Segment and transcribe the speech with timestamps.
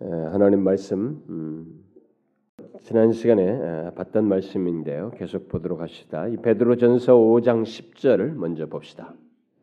[0.00, 1.84] 하나님 말씀 음,
[2.82, 5.10] 지난 시간에 봤던 말씀인데요.
[5.16, 6.28] 계속 보도록 합시다.
[6.28, 9.12] 이 베드로전서 5장 10절을 먼저 봅시다.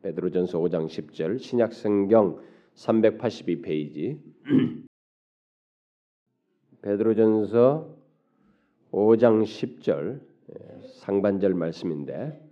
[0.02, 2.42] 베드로전서 5장 10절 신약 성경
[2.74, 4.20] 382페이지
[6.82, 7.96] 베드로전서
[8.92, 10.20] 5장 10절
[11.00, 12.46] 상반절 말씀인데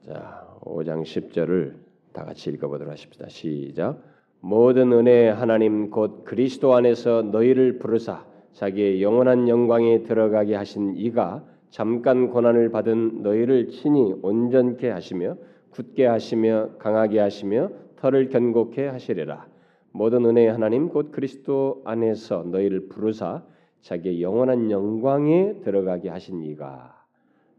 [0.00, 1.76] 자 5장 10절을
[2.12, 3.28] 다 같이 읽어 보도록 하십시다.
[3.28, 4.13] 시작.
[4.46, 12.28] 모든 은혜 하나님 곧 그리스도 안에서 너희를 부르사 자기의 영원한 영광에 들어가게 하신 이가 잠깐
[12.28, 15.38] 고난을 받은 너희를 친히 온전케 하시며
[15.70, 19.46] 굳게 하시며 강하게 하시며 털을 견고케 하시리라.
[19.92, 23.42] 모든 은혜의 하나님 곧 그리스도 안에서 너희를 부르사
[23.80, 27.02] 자기의 영원한 영광에 들어가게 하신 이가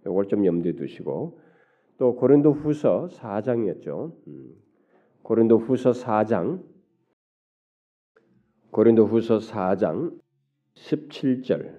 [0.06, 1.40] 이걸 좀 염두에 두시고
[1.98, 4.12] 또 고린도 후서 4장이었죠.
[4.28, 4.52] 음.
[5.24, 6.75] 고린도 후서 4장
[8.76, 10.12] 고린도후서 4장
[10.74, 11.76] 17절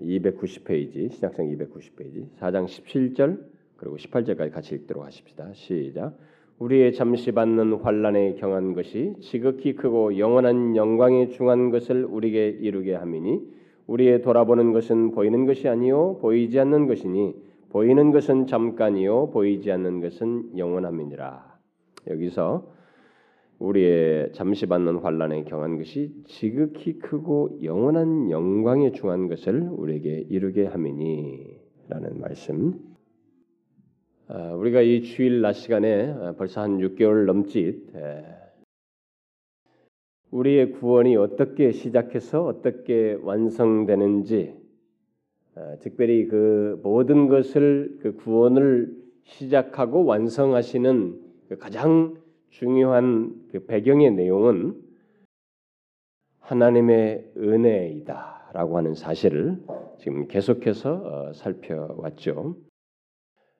[0.00, 3.40] 290페이지 신약성 290페이지 4장 17절
[3.76, 5.52] 그리고 18절까지 같이 읽도록 하십시다.
[5.54, 6.16] 시작.
[6.60, 13.40] 우리의 잠시 받는 환란에 경한 것이 지극히 크고 영원한 영광에 중한 것을 우리에게 이루게 함이니
[13.88, 17.34] 우리의 돌아보는 것은 보이는 것이 아니요 보이지 않는 것이니
[17.70, 21.58] 보이는 것은 잠깐이요 보이지 않는 것은 영원함이니라.
[22.06, 22.72] 여기서
[23.58, 32.20] 우리의 잠시 받는 환란에 경한 것이 지극히 크고 영원한 영광에 중한 것을 우리에게 이루게 함이니라는
[32.20, 32.78] 말씀.
[34.26, 37.92] 아, 우리가 이 주일 낮 시간에 아, 벌써 한 6개월 넘짓
[40.30, 44.52] 우리의 구원이 어떻게 시작해서 어떻게 완성되는지,
[45.54, 52.16] 아, 특별히 그 모든 것을 그 구원을 시작하고 완성하시는 그 가장
[52.54, 54.80] 중요한 그 배경의 내용은
[56.38, 59.58] 하나님의 은혜이다라고 하는 사실을
[59.98, 62.56] 지금 계속해서 어, 살펴왔죠.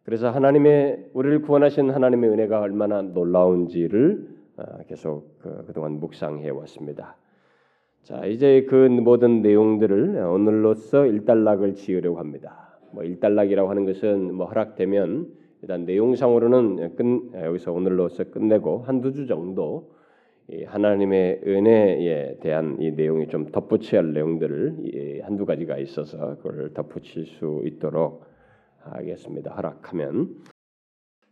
[0.05, 7.17] 그래서 하나님의 우리를 구원하신 하나님의 은혜가 얼마나 놀라운지를 어, 계속 그, 그동안 묵상해 왔습니다.
[8.05, 12.79] 자, 이제 그 모든 내용들을 오늘로써 일단락을 지으려고 합니다.
[12.93, 19.95] 뭐 일단락이라고 하는 것은 뭐 허락되면 일단 내용상으로는 끝, 여기서 오늘로서 끝내고 한두 주 정도
[20.67, 27.63] 하나님의 은혜에 대한 이 내용이 좀 덧붙여야 할 내용들을 한두 가지가 있어서 그걸 덧붙일 수
[27.65, 28.27] 있도록
[28.81, 29.55] 하겠습니다.
[29.55, 30.35] 허락하면.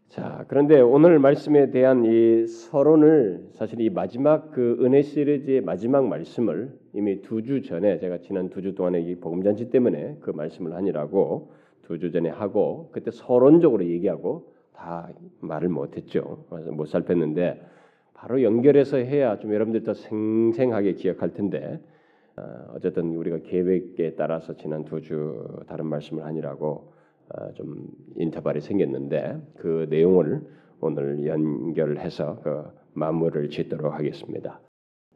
[0.09, 6.73] 자, 그런데 오늘 말씀에 대한 이 서론을 사실 이 마지막 그 은혜 시리즈의 마지막 말씀을
[6.95, 11.53] 이미 두 주 전에 제가 지난 두 주 동안에 이 복음잔치 때문에 그 말씀을 하니라고
[11.83, 15.09] 두 주 전에 하고 그때 서론적으로 얘기하고 다
[15.41, 16.45] 말을 못했죠.
[16.73, 17.63] 못 살폈는데
[18.15, 21.81] 바로 연결해서 해야 좀 여러분들 더 생생하게 기억할 텐데
[22.37, 26.93] 어, 쨌든 우리가 계획에 따라서 지난 두 주 다른 말씀을 하니라고
[27.35, 30.41] 어, 좀 인터벌이 생겼는데 그 내용을
[30.81, 34.61] 오늘 연결해서 그 마무리를 짓도록 하겠습니다.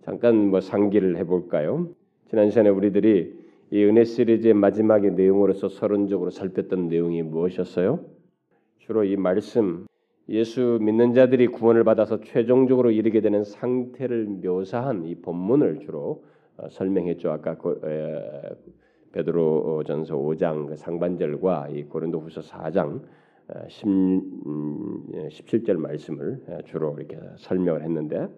[0.03, 1.89] 잠깐 뭐 상기를 해볼까요?
[2.29, 8.01] 지난 시간에 우리들이 이 은혜 시리즈의 마지막의 내용으로서 서론적으로 살폈던 내용이 무엇이었어요?
[8.79, 9.87] 주로 이 말씀
[10.29, 16.25] 예수 믿는 자들이 구원을 받아서 최종적으로 이르게 되는 상태를 묘사한 이 본문을 주로
[16.57, 17.31] 어, 설명했죠.
[17.31, 17.57] 아까
[19.13, 23.03] 베드로전서 5장 그 상반절과 이 고린도후서 4장
[23.69, 28.29] 10, 17절 말씀을 주로 이렇게 설명을 했는데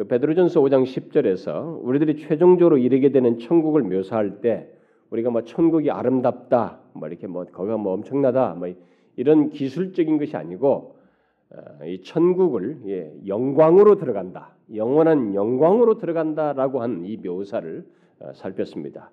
[0.00, 4.66] 그 베드로전서 5장 10절에서 우리들이 최종적으로 이르게 되는 천국을 묘사할 때
[5.10, 8.72] 우리가 뭐 천국이 아름답다, 뭐 이렇게 뭐 거기가 뭐 엄청나다, 뭐
[9.16, 10.96] 이런 기술적인 것이 아니고
[11.50, 17.84] 어, 이 천국을 예, 영광으로 들어간다, 영원한 영광으로 들어간다라고 한 이 묘사를
[18.20, 19.10] 어, 살폈습니다.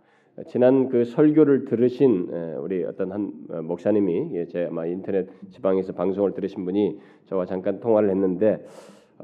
[0.47, 2.29] 지난 그 설교를 들으신
[2.61, 7.81] 우리 어떤 한 어, 목사님이 예, 제 아마 인터넷 지방에서 방송을 들으신 분이 저와 잠깐
[7.81, 8.65] 통화를 했는데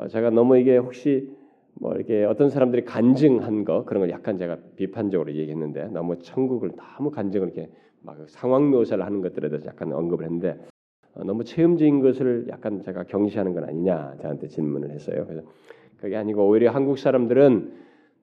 [0.09, 1.41] 제가 너무 이게 혹시
[1.75, 7.11] 뭐 이렇게 어떤 사람들이 간증한 거 그런 걸 약간 제가 비판적으로 얘기했는데 너무 천국을 너무
[7.11, 7.69] 간증을 이렇게
[8.01, 10.57] 막 상황 묘사를 하는 것들에 대해서 약간 언급을 했는데
[11.15, 15.25] 어, 너무 체험적인 것을 약간 제가 경시하는 건 아니냐 저한테 질문을 했어요.
[15.27, 15.47] 그래서
[15.97, 17.71] 그게 아니고 오히려 한국 사람들은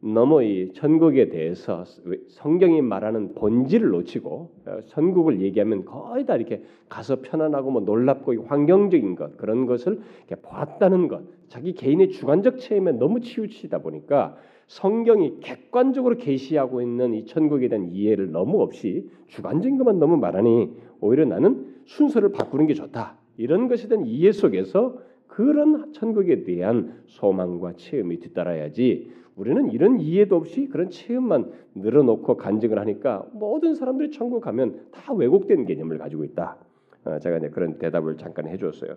[0.02, 1.84] 너무 이 천국에 대해서
[2.28, 9.14] 성경이 말하는 본질을 놓치고 어, 천국을 얘기하면 거의 다 이렇게 가서 편안하고 뭐 놀랍고 환경적인
[9.14, 11.22] 것 그런 것을 이렇게 보았다는 것.
[11.48, 14.36] 자기 개인의 주관적 체험에 너무 치우치다 보니까
[14.68, 20.70] 성경이 객관적으로 계시하고 있는 이 천국에 대한 이해를 너무 없이 주관적인 것만 너무 말하니
[21.00, 23.18] 오히려 나는 순서를 바꾸는 게 좋다.
[23.36, 24.94] 이런 것에 대한 이해 속에서
[25.26, 32.78] 그 그런 천국에 대한 소망과 체험이 뒤따라야지 우리는 이런 이해도 없이 그런 체험만 늘어놓고 간증을
[32.78, 36.58] 하니까 모든 사람들이 천국 가면 다 왜곡된 개념을 가지고 있다.
[37.06, 38.96] 어, 제가 이제 그런 대답을 잠깐 해줬어요.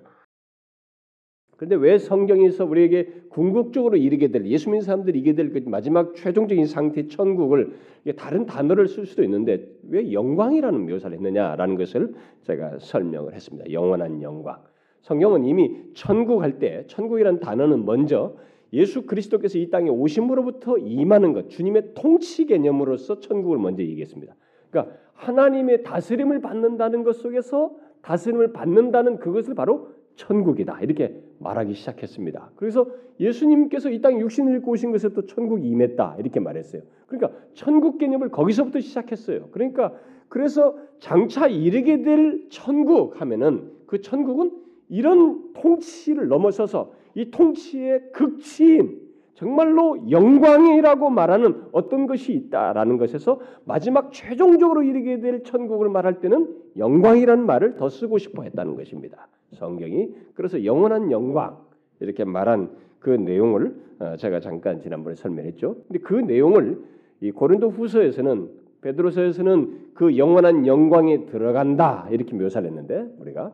[1.56, 6.66] 그런데 왜 성경에서 우리에게 궁극적으로 이르게 될 예수 믿는 사람들이 이게 될 그 마지막 최종적인
[6.66, 7.78] 상태 천국을
[8.18, 13.72] 다른 단어를 쓸 수도 있는데 왜 영광이라는 묘사를 했느냐라는 것을 제가 설명을 했습니다.
[13.72, 14.57] 영원한 영광.
[15.04, 18.36] 성경은 이미 천국 할 때 천국이라는 단어는 먼저
[18.74, 24.36] 예수 그리스도께서 이 땅에 오심으로부터 임하는 것, 주님의 통치 개념으로서 천국을 먼저 얘기했습니다.
[24.70, 32.52] 그러니까 하나님의 다스림을 받는다는 것 속에서 다스림을 받는다는 그것을 바로 천국이다 이렇게 말하기 시작했습니다.
[32.56, 32.88] 그래서
[33.20, 36.81] 예수님께서 이 땅에 육신을 입고 오신 것에부터 천국이 임했다 이렇게 말했어요.
[37.08, 39.50] 그러니까 천국 개념을 거기서부터 시작했어요.
[39.52, 39.94] 그러니까
[40.30, 44.52] 그래서 장차 이르게 될 천국 하면은 그 천국은
[44.90, 49.01] 이런 통치를 넘어서서 이 통치의 극치인
[49.36, 57.45] 정말로 영광이라고 말하는 어떤 것이 있다라는 것에서 마지막 최종적으로 이르게 될 천국을 말할 때는 영광이라는
[57.45, 59.27] 말을 더 쓰고 싶어 했다는 것입니다.
[59.54, 61.57] 성경이 그래서 영원한 영광
[62.00, 65.77] 이렇게 말한 그 내용을 어, 제가 잠깐 지난번에 설명했죠.
[65.88, 66.81] 근데 그 내용을
[67.21, 68.50] 이 고린도 후서에서는
[68.81, 73.54] 베드로서에서는 그 영원한 영광에 들어간다 이렇게 묘사를 했는데 우리가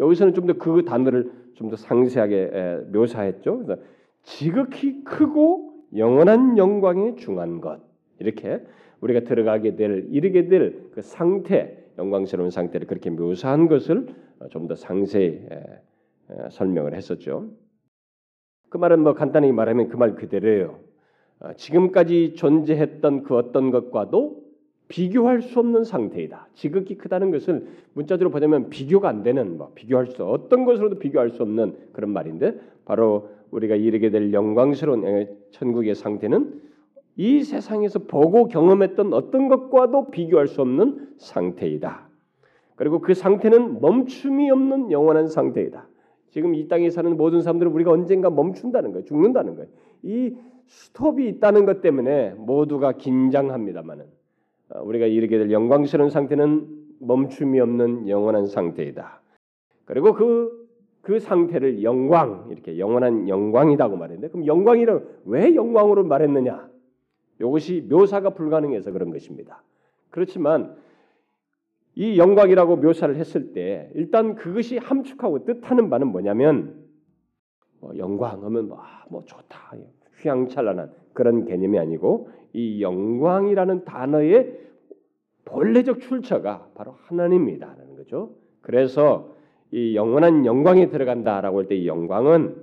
[0.00, 3.58] 여기서는 좀 더 그 단어를 좀 더 상세하게 묘사했죠.
[3.64, 3.80] 그래서
[4.22, 7.80] 지극히 크고 영원한 영광에 중한 것
[8.18, 8.60] 이렇게
[9.00, 14.08] 우리가 들어가게 될 이르게 될 그 상태 영광스러운 상태를 그렇게 묘사한 것을
[14.50, 15.40] 좀 더 상세히
[16.50, 17.48] 설명을 했었죠.
[18.68, 20.80] 그 말은 뭐 간단히 말하면 그 말 그대로예요.
[21.38, 24.42] 어, 지금까지 존재했던 그 어떤 것과도
[24.88, 26.48] 비교할 수 없는 상태이다.
[26.54, 31.42] 지극히 크다는 것을 문자적으로 보자면 비교가 안 되는 뭐 비교할 수 어떤 것으로도 비교할 수
[31.42, 36.62] 없는 그런 말인데 바로 우리가 이르게 될 영광스러운 천국의 상태는
[37.16, 42.08] 이 세상에서 보고 경험했던 어떤 것과도 비교할 수 없는 상태이다.
[42.76, 45.88] 그리고 그 상태는 멈춤이 없는 영원한 상태이다.
[46.30, 49.04] 지금 이 땅에 사는 모든 사람들은 우리가 언젠가 멈춘다는 거예요.
[49.06, 49.70] 죽는다는 거예요.
[50.02, 50.36] 이
[50.66, 54.15] 스톱이 있다는 것 때문에 모두가 긴장합니다만은 어,
[54.74, 56.66] 우리가 이르게 될 영광스러운 상태는
[57.00, 59.20] 멈춤이 없는 영원한 상태이다.
[59.84, 60.68] 그리고 그,
[61.02, 66.68] 그 상태를 영광, 이렇게 영원한 영광이라고 말했는데, 그럼 영광이라 왜 영광으로 말했느냐?
[67.40, 69.62] 이것이 묘사가 불가능해서 그런 것입니다.
[70.10, 70.76] 그렇지만
[71.94, 76.74] 이 영광이라고 묘사를 했을 때 일단 그것이 함축하고 뜻하는 바는 뭐냐면
[77.80, 79.72] 뭐 영광 하면 뭐, 아, 뭐 좋다
[80.20, 84.58] 휘황찬란한 그런 개념이 아니고 이 영광이라는 단어의
[85.44, 88.30] 본래적 출처가 바로 하나님이다라는 거죠.
[88.62, 89.34] 그래서
[89.70, 92.56] 이 영원한 영광에 들어간다라고 할 때 이 영광은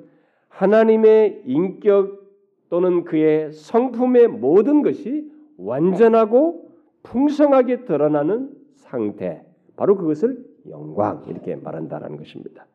[0.50, 2.24] 하나님의 인격
[2.69, 6.72] 또는 그의 성품의 모든 것이 완전하고
[7.04, 12.66] 풍성하게 드러나는 상태, 바로 그것을 영광 이렇게 말한다라는 것입니다.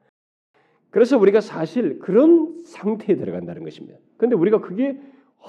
[0.90, 3.98] 그래서 우리가 사실 그런 상태에 들어간다는 것입니다.
[4.16, 5.00] 그런데 우리가 그게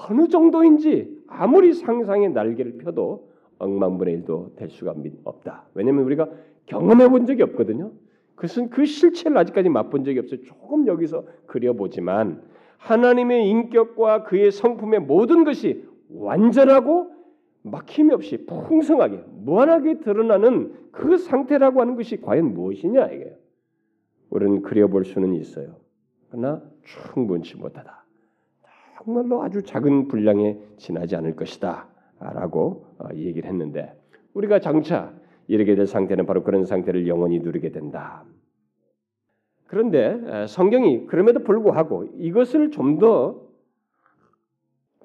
[0.08, 4.94] 어느 정도인지 아무리 상상의 날개를 펴도 억만분의 일도 될 수가
[5.24, 5.64] 없다.
[5.74, 6.28] 왜냐하면 우리가
[6.66, 7.92] 경험해 본 적이 없거든요.
[8.34, 10.42] 그것은 그 실체를 아직까지 맛본 적이 없어요.
[10.44, 12.42] 조금 여기서 그려보지만
[12.78, 17.12] 하나님의 인격과 그의 성품의 모든 것이 완전하고
[17.62, 23.36] 막힘이 없이 풍성하게 무한하게 드러나는 그 상태라고 하는 것이 과연 무엇이냐 이게
[24.30, 25.76] 우리는 그려볼 수는 있어요.
[26.30, 27.99] 그러나 충분치 못하다.
[29.02, 31.88] 정말로 아주 작은 분량에 지나지 않을 것이다
[32.18, 33.94] 라고 어, 얘기를 했는데
[34.34, 35.12] 우리가 장차
[35.46, 38.24] 이르게 될 상태는 바로 그런 상태를 영원히 누리게 된다.
[39.66, 43.50] 그런데 성경이 그럼에도 불구하고 이것을 좀 더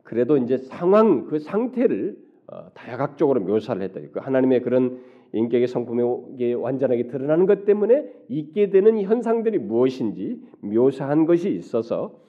[0.05, 2.15] 그래도 이제 상황 그 상태를
[2.47, 3.99] 어, 다양학적으로 묘사를 했다.
[4.13, 5.01] 그 하나님의 그런
[5.33, 12.25] 인격의 성품이 완전하게 드러나는 것 때문에 있게 되는 현상들이 무엇인지 묘사한 것이 있어서 어,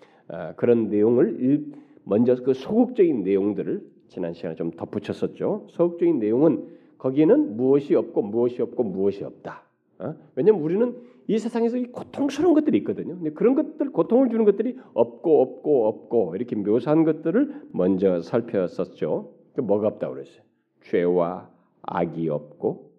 [0.56, 1.66] 그런 내용을
[2.04, 5.66] 먼저 그 소극적인 내용들을 지난 시간에 좀 덧붙였었죠.
[5.71, 6.68] 소극적인 내용은
[6.99, 9.62] 거기에는 무엇이 없고 무엇이 없고 무엇이 없다.
[9.99, 10.14] 어?
[10.35, 10.97] 왜냐하면 우리는
[11.28, 13.16] 이 세상에서 이 고통스러운 것들이 있거든요.
[13.16, 19.33] 근데 그런 것들 고통을 주는 것들이 없고 없고 없고 이렇게 묘사한 것들을 먼저 살펴봤었죠.
[19.54, 20.42] 그 뭐가 없다고 그랬어요?
[20.83, 21.50] 죄와
[21.83, 22.92] 악이 없고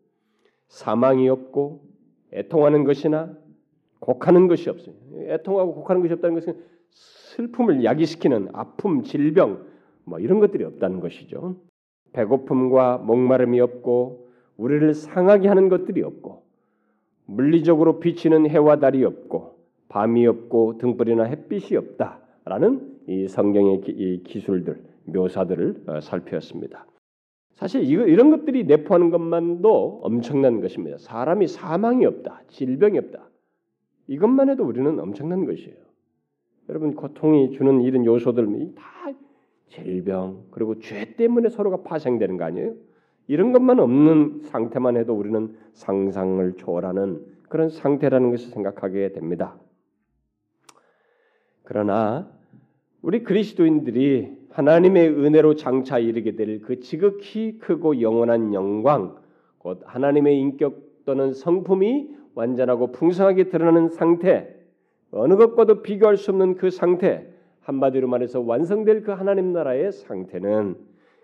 [0.68, 1.82] 사망이 없고
[2.34, 3.38] 애통하는 것이나
[4.00, 4.96] 곡하는 것이 없어요.
[5.16, 6.58] 애통하고 곡하는 것이 없다는 것은
[6.92, 9.66] 슬픔을 야기시키는 아픔, 질병
[10.06, 11.58] 뭐 이런 것들이 없다는 것이죠.
[12.14, 16.44] 배고픔과 목마름이 없고 우리를 상하게 하는 것들이 없고
[17.26, 19.58] 물리적으로 비치는 해와 달이 없고
[19.90, 26.86] 밤이 없고 등불이나 햇빛이 없다라는 이 성경의 이 기술들 묘사들을 어, 살펴봤습니다.
[27.56, 30.98] 사실 이런 것들이 내포하는 것만도 엄청난 것입니다.
[31.00, 33.30] 사람이 사망이 없다, 질병이 없다.
[34.08, 35.87] 이것만 해도 우리는 엄청난 것이에요.
[36.70, 39.12] 여러분 고통이 주는 이런 요소들 다
[39.68, 42.74] 질병 그리고 죄 때문에 서로가 파생되는 거 아니에요?
[43.28, 49.58] 이런 것만 없는 상태만 해도 우리는 상상을 초월하는 그런 상태라는 것을 생각하게 됩니다.
[51.64, 52.30] 그러나
[53.02, 59.18] 우리 그리스도인들이 하나님의 은혜로 장차 이르게 될 그 지극히 크고 영원한 영광,
[59.58, 64.57] 곧 하나님의 인격 또는 성품이 완전하고 풍성하게 드러나는 상태,
[65.12, 67.28] 어느 것과도 비교할 수 없는 그 상태,
[67.62, 70.76] 한마디로 말해서 완성될 그 하나님 나라의 상태는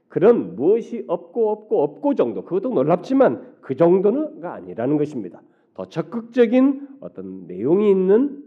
[0.07, 5.41] 그런 무엇이 없고 없고 없고 정도, 그것도 놀랍지만 그 정도는가 아니라는 것입니다.
[5.73, 8.43] 더 적극적인 어떤 내용이 있는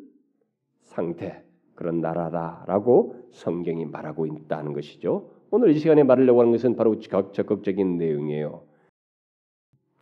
[0.83, 1.43] 상태,
[1.75, 5.31] 그런 나라다라고 성경이 말하고 있다는 것이죠.
[5.50, 8.62] 오늘 이 시간에 말하려고 하는 것은 바로 적극적인 내용이에요.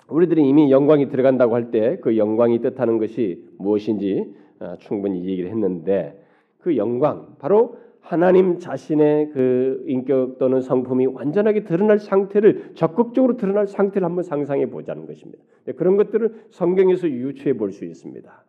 [0.08, 4.43] 우리들이 이미 영광이 들어간다고 할 때 그 영광이 뜻하는 것이 무엇인지 어,
[4.78, 6.22] 충분히 얘기를 했는데
[6.58, 14.06] 그 영광 바로 하나님 자신의 그 인격 또는 성품이 완전하게 드러날 상태를 적극적으로 드러날 상태를
[14.06, 15.42] 한번 상상해 보자는 것입니다.
[15.76, 18.44] 그런 것들을 성경에서 유추해 볼 수 있습니다.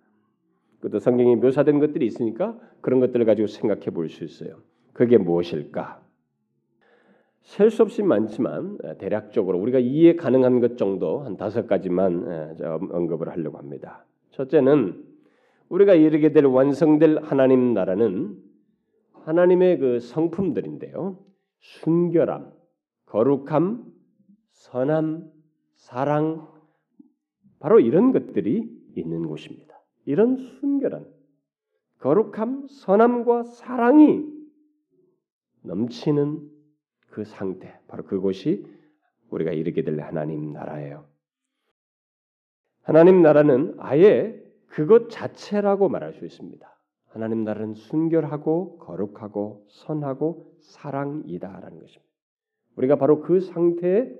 [0.81, 4.57] 그것도 성경에 묘사된 것들이 있으니까 그런 것들을 가지고 생각해 볼 수 있어요.
[4.91, 6.01] 그게 무엇일까?
[7.43, 12.57] 셀 수 없이 많지만 대략적으로 우리가 이해 가능한 것 정도 한 다섯 가지만
[12.91, 14.03] 언급을 하려고 합니다.
[14.31, 15.01] 첫째는
[15.69, 18.41] 우리가 이르게 될 완성될 하나님 나라는
[19.23, 21.17] 하나님의 그 성품들인데요.
[21.59, 22.51] 순결함,
[23.07, 23.91] 거룩함,
[24.51, 25.31] 선함,
[25.75, 26.47] 사랑
[27.59, 29.81] 바로 이런 것들이 있는 곳입니다.
[30.05, 31.07] 이런 순결한
[31.99, 34.23] 거룩함, 선함과 사랑이
[35.63, 36.47] 넘치는
[37.09, 38.67] 그 상태, 바로 그곳이
[39.31, 41.05] 우리가 이르게 될 하나님 나라예요.
[42.83, 44.44] 하나님 나라는 아예
[44.75, 46.69] 그것 자체라고 말할 수 있습니다.
[47.07, 52.11] 하나님 나라는 순결하고 거룩하고 선하고 사랑이다라는 것입니다.
[52.75, 54.11] 우리가 바로 그 상태에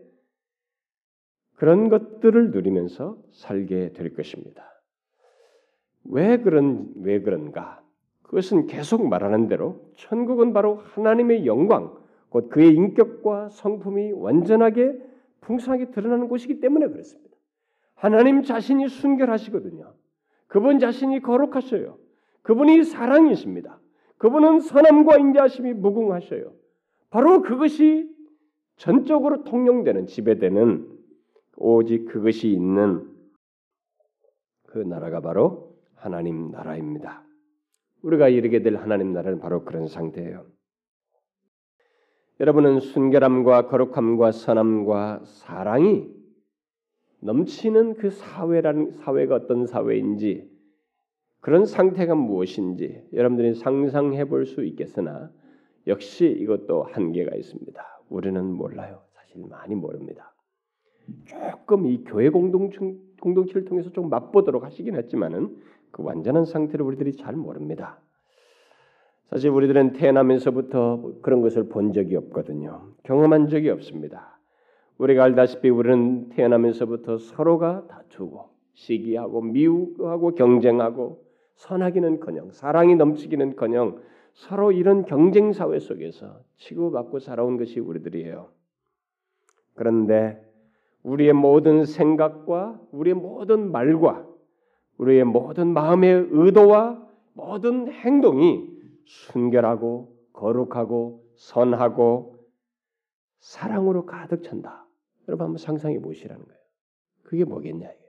[1.55, 4.63] 그런 것들을 누리면서 살게 될 것입니다.
[6.05, 7.83] 왜 그런 왜 그런가?
[8.21, 11.93] 그것은 계속 말하는 대로 천국은 바로 하나님의 영광,
[12.29, 14.97] 곧 그의 인격과 성품이 완전하게
[15.41, 17.35] 풍성하게 드러나는 곳이기 때문에 그렇습니다.
[17.95, 19.93] 하나님 자신이 순결하시거든요.
[20.48, 21.98] 그분 자신이 거룩하셔요.
[22.44, 23.80] 그분이 사랑이십니다.
[24.18, 26.54] 그분은 선함과 인자하심이 무궁하셔요.
[27.10, 28.10] 바로 그것이
[28.78, 30.88] 전적으로 통용되는 지배되는
[31.58, 33.10] 오직 그것이 있는
[34.68, 37.24] 그 나라가 바로 하나님 나라입니다.
[38.02, 40.46] 우리가 이르게 될 하나님 나라는 바로 그런 상태예요.
[42.40, 46.14] 여러분은 순결함과 거룩함과 선함과 사랑이
[47.25, 50.48] 넘치는 그 사회라는 사회가 어떤 사회인지
[51.41, 55.32] 그런 상태가 무엇인지 여러분들이 상상해 볼 수 있겠으나
[55.88, 57.84] 역시 이것도 한계가 있습니다.
[58.10, 59.01] 우리는 몰라요.
[59.13, 60.34] 사실 많이 모릅니다.
[61.25, 62.79] 조금 이 교회 공동체,
[63.22, 65.55] 공동체를 통해서 좀 맛보도록 하시긴 했지만은
[65.91, 68.00] 그 완전한 상태를 우리들이 잘 모릅니다.
[69.29, 72.94] 사실 우리들은 태어나면서부터 그런 것을 본 적이 없거든요.
[73.03, 74.35] 경험한 적이 없습니다.
[74.98, 81.24] 우리가 알다시피 우리는 태어나면서부터 서로가 다투고 시기하고 미우하고 경쟁하고
[81.56, 84.02] 선하기는커녕 사랑이 넘치기는커녕
[84.34, 88.50] 서로 이런 경쟁 사회 속에서 치고받고 살아온 것이 우리들이에요.
[89.75, 90.42] 그런데
[91.04, 94.25] 우리의 모든 생각과 우리의 모든 말과
[94.98, 97.02] 우리의 모든 마음의 의도와
[97.34, 98.70] 모든 행동이
[99.06, 102.40] 순결하고 거룩하고 선하고
[103.40, 104.85] 사랑으로 가득 찬다.
[105.27, 106.60] 여러분 한번 상상해 보시라는 거예요.
[107.24, 108.05] 그게 뭐겠냐 이게.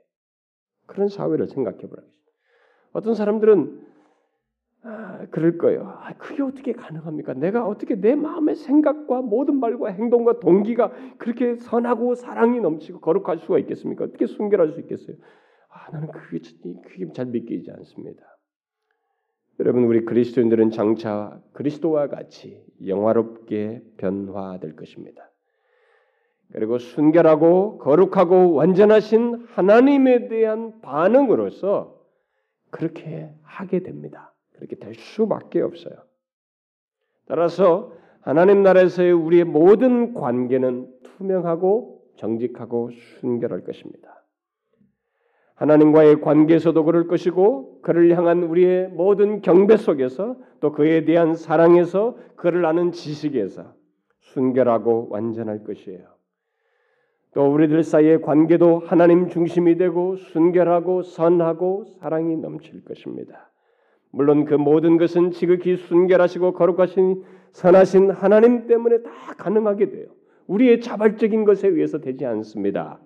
[0.85, 2.07] 그런 사회를 생각해 보라고.
[2.93, 3.87] 어떤 사람들은
[4.83, 5.85] 아, 그럴 거예요.
[5.85, 7.33] 아, 그게 어떻게 가능합니까?
[7.33, 13.59] 내가 어떻게 내 마음의 생각과 모든 말과 행동과 동기가 그렇게 선하고 사랑이 넘치고 거룩할 수가
[13.59, 14.05] 있겠습니까?
[14.05, 15.17] 어떻게 순결할 수 있겠어요?
[15.69, 16.39] 아, 나는 그게,
[16.83, 18.23] 그게 잘 믿기지 않습니다.
[19.59, 25.31] 여러분 우리 그리스도인들은 장차 그리스도와 같이 영화롭게 변화될 것입니다.
[26.53, 31.97] 그리고 순결하고 거룩하고 완전하신 하나님에 대한 반응으로서
[32.69, 34.33] 그렇게 하게 됩니다.
[34.53, 35.95] 그렇게 될 수밖에 없어요.
[37.27, 44.23] 따라서 하나님 나라에서의 우리의 모든 관계는 투명하고 정직하고 순결할 것입니다.
[45.55, 52.65] 하나님과의 관계에서도 그럴 것이고 그를 향한 우리의 모든 경배 속에서 또 그에 대한 사랑에서 그를
[52.65, 53.73] 아는 지식에서
[54.19, 56.16] 순결하고 완전할 것이에요.
[57.33, 63.51] 또 우리들 사이의 관계도 하나님 중심이 되고 순결하고 선하고 사랑이 넘칠 것입니다.
[64.11, 70.07] 물론 그 모든 것은 지극히 순결하시고 거룩하신 선하신 하나님 때문에 다 가능하게 돼요.
[70.47, 72.99] 우리의 자발적인 것에 의해서 되지 않습니다.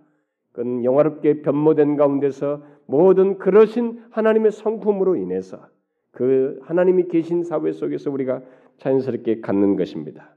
[0.52, 5.68] 그건 영화롭게 변모된 가운데서 모든 그러신 하나님의 성품으로 인해서
[6.12, 8.42] 그 하나님이 계신 사회 속에서 우리가
[8.78, 10.36] 자연스럽게 갖는 것입니다.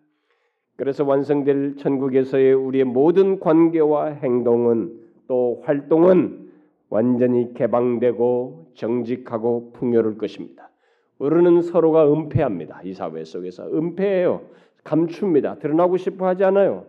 [0.76, 6.50] 그래서 완성될 천국에서의 우리의 모든 관계와 행동은 또 활동은
[6.90, 10.71] 완전히 개방되고 정직하고 풍요로울 것입니다.
[11.19, 12.83] 우리는 서로가 은폐합니다.
[12.85, 14.43] 이 사회 속에서 은폐해요.
[14.83, 15.59] 감춥니다.
[15.59, 16.87] 드러나고 싶어 하지 않아요.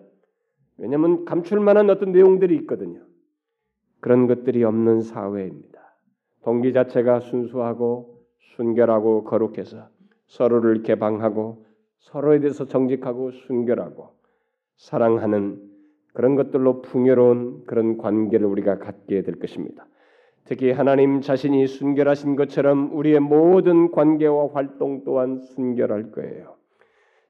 [0.78, 3.02] 왜냐하면 감출 만한 어떤 내용들이 있거든요.
[4.02, 5.80] 그런 것들이 없는 사회입니다.
[6.44, 8.20] 동기 자체가 순수하고
[8.56, 9.88] 순결하고 거룩해서
[10.28, 11.65] 서로를 개방하고
[12.06, 14.10] 서로에 대해서 정직하고 순결하고
[14.78, 15.60] 사랑하는
[16.14, 19.88] 그런 것들로 풍요로운 그런 관계를 우리가 갖게 될 것입니다.
[20.46, 26.56] 특히 하나님 자신이 순결하신 것처럼 우리의 모든 관계와 활동 또한 순결할 거예요.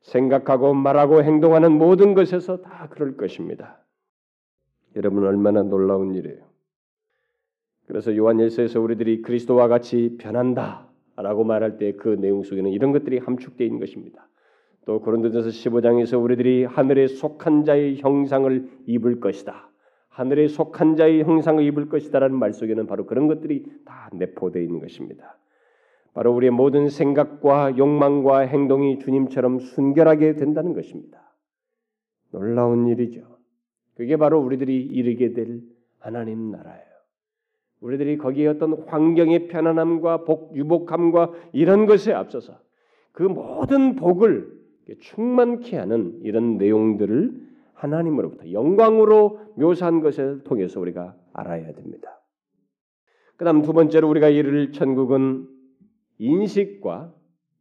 [0.01, 3.79] 생각하고 말하고 행동하는 모든 것에서 다 그럴 것입니다.
[4.95, 6.43] 여러분 얼마나 놀라운 일이에요.
[7.87, 13.79] 그래서 요한일서에서 우리들이 그리스도와 같이 변한다라고 말할 때 그 내용 속에는 이런 것들이 함축되어 있는
[13.79, 14.27] 것입니다.
[14.85, 19.71] 또 고린도전서 15장에서 우리들이 하늘에 속한 자의 형상을 입을 것이다.
[20.09, 25.37] 하늘에 속한 자의 형상을 입을 것이다라는 말 속에는 바로 그런 것들이 다 내포되어 있는 것입니다.
[26.13, 31.35] 바로 우리의 모든 생각과 욕망과 행동이 주님처럼 순결하게 된다는 것입니다.
[32.31, 33.39] 놀라운 일이죠.
[33.95, 35.61] 그게 바로 우리들이 이르게 될
[35.99, 36.85] 하나님 나라예요.
[37.81, 42.59] 우리들이 거기에 어떤 환경의 편안함과 복, 유복함과 이런 것에 앞서서
[43.11, 44.64] 그 모든 복을
[44.99, 52.21] 충만케 하는 이런 내용들을 하나님으로부터 영광으로 묘사한 것을 통해서 우리가 알아야 됩니다.
[53.37, 55.47] 그다음 두 번째로 우리가 이를 천국은
[56.17, 57.13] 인식과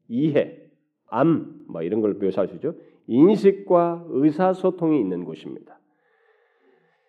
[0.08, 0.60] 이해,
[1.06, 2.14] 암, 뭐 이런 걸
[2.54, 2.74] 있죠.
[3.06, 5.78] 인식과 의사소통이 있는 곳입니다.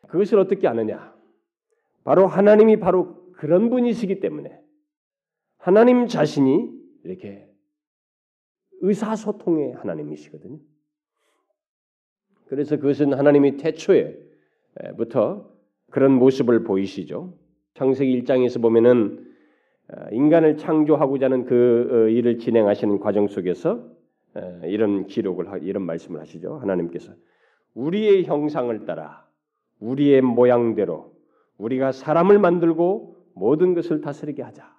[0.07, 1.13] 그것을 어떻게 아느냐?
[2.03, 4.59] 바로 하나님이 바로 그런 분이시기 때문에
[5.57, 6.69] 하나님 자신이
[7.03, 7.44] 이렇게
[8.85, 10.59] 의사소통의 하나님이시거든요.
[12.47, 15.49] 그래서 그것은 하나님이 태초에부터
[15.89, 17.33] 그런 모습을 보이시죠.
[17.73, 19.25] 창세기 1장에서 보면은
[19.87, 23.87] 어, 인간을 창조하고자 하는 그 어, 일을 진행하시는 과정 속에서
[24.35, 26.57] 어, 이런 기록을 이런 말씀을 하시죠.
[26.57, 27.13] 하나님께서
[27.73, 29.27] 우리의 형상을 따라
[29.79, 31.13] 우리의 모양대로
[31.57, 34.74] 우리가 사람을 만들고 모든 것을 다스리게 하자.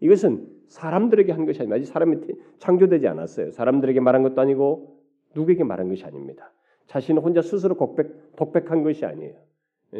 [0.00, 2.16] 이것은 사람들에게 한 것이 아니라 아직 사람이
[2.58, 3.50] 창조되지 않았어요.
[3.50, 5.00] 사람들에게 말한 것도 아니고
[5.34, 6.52] 누구에게 말한 것이 아닙니다.
[6.86, 9.36] 자신 혼자 스스로 독백, 독백한 것이 아니에요.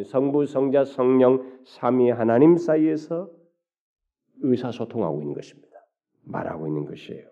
[0.05, 3.29] 성부, 성자, 성령, 삼위 하나님 사이에서
[4.41, 5.71] 의사소통하고 있는 것입니다.
[6.23, 7.29] 말하고 있는 것이에요.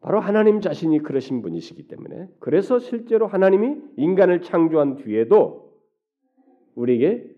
[0.00, 5.72] 바로 하나님 자신이 그러신 분이시기 때문에 그래서 실제로 하나님이 인간을 창조한 뒤에도
[6.74, 7.31] 우리에게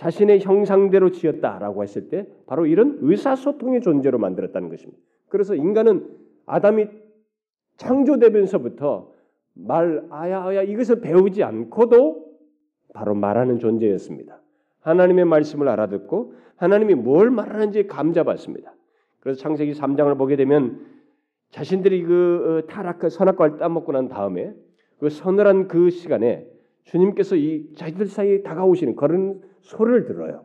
[0.00, 4.98] 자신의 형상대로 지었다라고 했을 때 바로 이런 의사소통의 존재로 만들었다는 것입니다.
[5.28, 6.08] 그래서 인간은
[6.46, 6.86] 아담이
[7.76, 9.12] 창조되면서부터
[9.52, 12.30] 말 아야아야 이것을 배우지 않고도
[12.94, 14.40] 바로 말하는 존재였습니다.
[14.80, 18.72] 하나님의 말씀을 알아듣고 하나님이 뭘 말하는지 감잡았습니다.
[19.20, 20.80] 그래서 창세기 3장을 보게 되면
[21.50, 24.54] 자신들이 그 어, 타락 그 선악과를 따먹고 난 다음에
[24.98, 26.46] 그 서늘한 그 시간에
[26.84, 30.44] 주님께서 이 자기들 사이에 다가오시는 그런 소리를 들어요.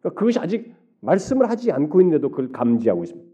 [0.00, 3.30] 그러니까 그것이 아직 말씀을 하지 않고 있는데도 그걸 감지하고 있습니다.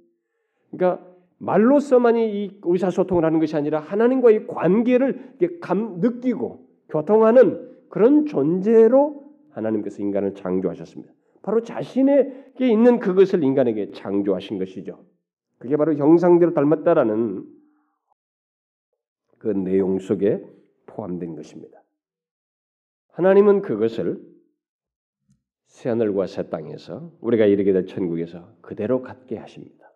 [0.71, 1.07] 그러니까
[1.39, 10.35] 말로서만이 이 의사소통을 하는 것이 아니라 하나님과의 관계를 감 느끼고 교통하는 그런 존재로 하나님께서 인간을
[10.35, 11.13] 창조하셨습니다.
[11.43, 15.03] 바로 자신에게 있는 그것을 인간에게 창조하신 것이죠.
[15.59, 17.45] 그게 바로 형상대로 닮았다라는
[19.39, 20.45] 그 내용 속에
[20.87, 21.80] 포함된 것입니다.
[23.13, 24.21] 하나님은 그것을
[25.67, 29.93] 새하늘과 새 땅에서 우리가 이르게 될 천국에서 그대로 갖게 하십니다.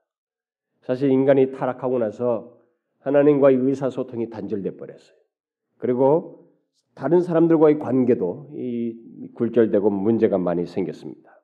[0.83, 2.59] 사실 인간이 타락하고 나서
[3.01, 5.17] 하나님과의 의사소통이 단절돼 버렸어요.
[5.79, 6.49] 그리고
[6.95, 11.41] 다른 사람들과의 관계도 이 굴절되고 문제가 많이 생겼습니다.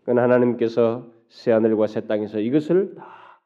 [0.00, 3.40] 그건 하나님께서 새 하늘과 새 땅에서 이것을 다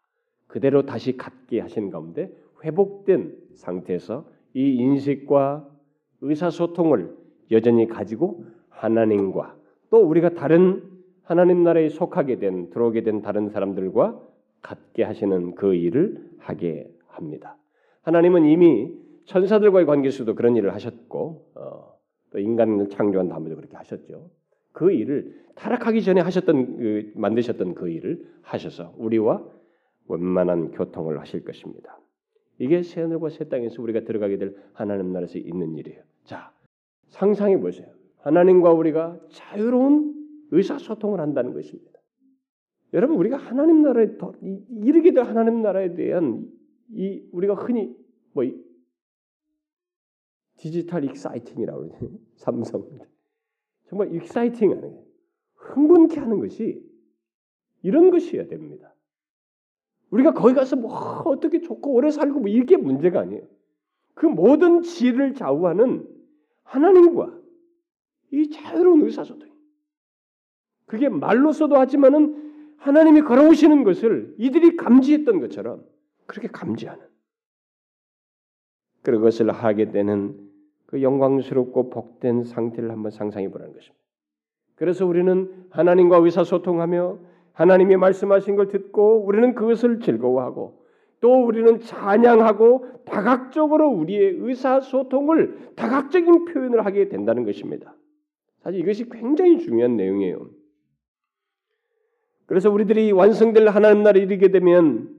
[0.47, 5.69] 그대로 다시 갖게 하신 가운데 회복된 상태에서 이 인식과
[6.23, 7.17] 의사소통을
[7.51, 9.57] 여전히 가지고 하나님과
[9.91, 10.83] 또 우리가 다른
[11.23, 14.21] 하나님 나라에 속하게 된 들어오게 된 다른 사람들과
[14.63, 17.57] 같게 하시는 그 일을 하게 합니다.
[18.03, 18.93] 하나님은 이미
[19.27, 21.99] 천사들과의 관계에서도 그런 일을 하셨고 어,
[22.31, 24.31] 또 인간을 창조한 다음에도 그렇게 하셨죠.
[24.73, 29.45] 그 일을 타락하기 전에 하셨던 그, 만드셨던 그 일을 하셔서 우리와
[30.07, 31.99] 원만한 교통을 하실 것입니다.
[32.59, 36.03] 이게 새 하늘과 새 땅에서 우리가 들어가게 될 하나님 나라에서 있는 일이에요.
[36.25, 36.53] 자,
[37.09, 37.89] 상상해 보세요.
[38.19, 40.15] 하나님과 우리가 자유로운
[40.51, 41.99] 의사소통을 한다는 것입니다.
[42.95, 44.33] 여러분 우리가 하나님 나라에 더,
[44.83, 46.47] 이르게 될 하나님 나라에 대한
[46.91, 47.95] 이 우리가 흔히
[48.33, 48.45] 뭐
[50.57, 52.19] 디지털 exciting이라고 그러죠.
[52.37, 52.89] 삼성
[53.89, 54.99] 정말 exciting하는
[55.55, 56.83] 흥분케 하는 것이
[57.83, 58.95] 이런 것이어야 됩니다.
[60.11, 60.91] 우리가 거기 가서 뭐
[61.27, 63.43] 어떻게 좋고 오래 살고 뭐 이게 문제가 아니에요.
[64.15, 66.07] 그 모든 질을 좌우하는
[66.69, 67.33] 하나님과
[68.31, 69.49] 이 자유로운 의사소통.
[70.87, 75.85] 그게 말로서도 하지만은 하나님이 걸어오시는 것을 이들이 감지했던 것처럼
[76.27, 77.07] 그렇게 감지하는
[79.03, 80.39] 그것을 하게 되는
[80.87, 83.99] 그 영광스럽고 복된 상태를 한번 상상해 보라는 것입니다.
[84.75, 87.19] 그래서 우리는 하나님과 의사소통하며
[87.53, 90.87] 하나님이 말씀하신 걸 듣고 우리는 그것을 즐거워하고
[91.21, 97.95] 또 우리는 찬양하고 다각적으로 우리의 의사소통을 다각적인 표현을 하게 된다는 것입니다.
[98.63, 100.51] 사실 이것이 굉장히 중요한 내용이에요.
[102.47, 105.15] 그래서 우리들이 완성될 하나님 나라에 이르게 되면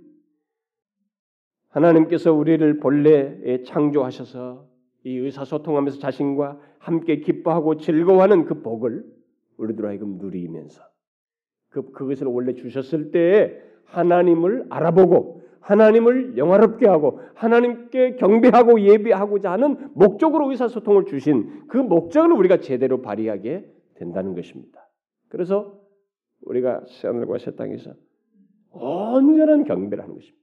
[1.70, 4.68] 하나님께서 우리를 본래에 창조하셔서
[5.04, 9.06] 이 의사소통하면서 자신과 함께 기뻐하고 즐거워하는 그 복을
[9.58, 10.82] 우리들 하여금 누리면서
[11.70, 13.54] 그 그것을 원래 주셨을 때에
[13.86, 22.58] 하나님을 알아보고 하나님을 영화롭게 하고 하나님께 경배하고 예배하고자 하는 목적으로 의사소통을 주신 그 목적을 우리가
[22.60, 24.90] 제대로 발휘하게 된다는 것입니다.
[25.28, 25.80] 그래서
[26.42, 27.94] 우리가 하늘과 새 땅에서
[28.72, 30.40] 온전한 경배를 하는 것입니다.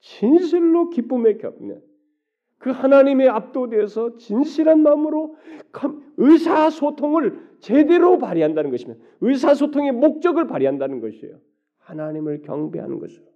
[0.00, 1.80] 진실로 기쁨의 경배.
[2.58, 5.36] 그 하나님의 압도되어서 진실한 마음으로
[6.16, 11.38] 의사소통을 제대로 발휘한다는 것이면 의사소통의 목적을 발휘한다는 것이에요.
[11.78, 13.33] 하나님을 경배하는 것으로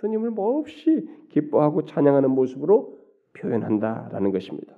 [0.00, 2.98] 주님을 몹시 기뻐하고 찬양하는 모습으로
[3.34, 4.76] 표현한다라는 것입니다.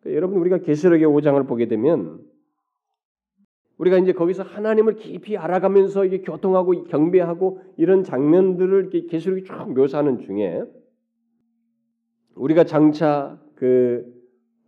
[0.00, 2.20] 그러니까 여러분 우리가 계시록의 5장을 보게 되면
[3.78, 10.64] 우리가 이제 거기서 하나님을 깊이 알아가면서 이게 교통하고 경배하고 이런 장면들을 계시록이 쭉 묘사하는 중에
[12.34, 14.04] 우리가 장차 그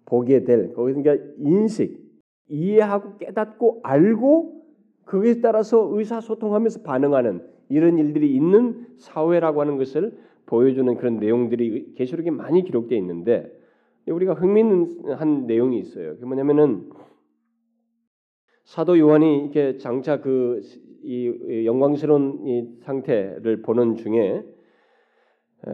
[0.07, 2.01] 보게 될 거기서 그러니까 인식
[2.49, 4.61] 이해하고 깨닫고 알고
[5.05, 12.65] 그에 따라서 의사소통하면서 반응하는 이런 일들이 있는 사회라고 하는 것을 보여주는 그런 내용들이 계시록에 많이
[12.65, 13.51] 기록되어 있는데
[14.07, 16.15] 우리가 흥미있는 내용이 있어요.
[16.15, 16.91] 그게 뭐냐면은
[18.65, 20.61] 사도 요한이 이렇게 장차 그
[21.03, 24.45] 이 영광스러운 이 상태를 보는 중에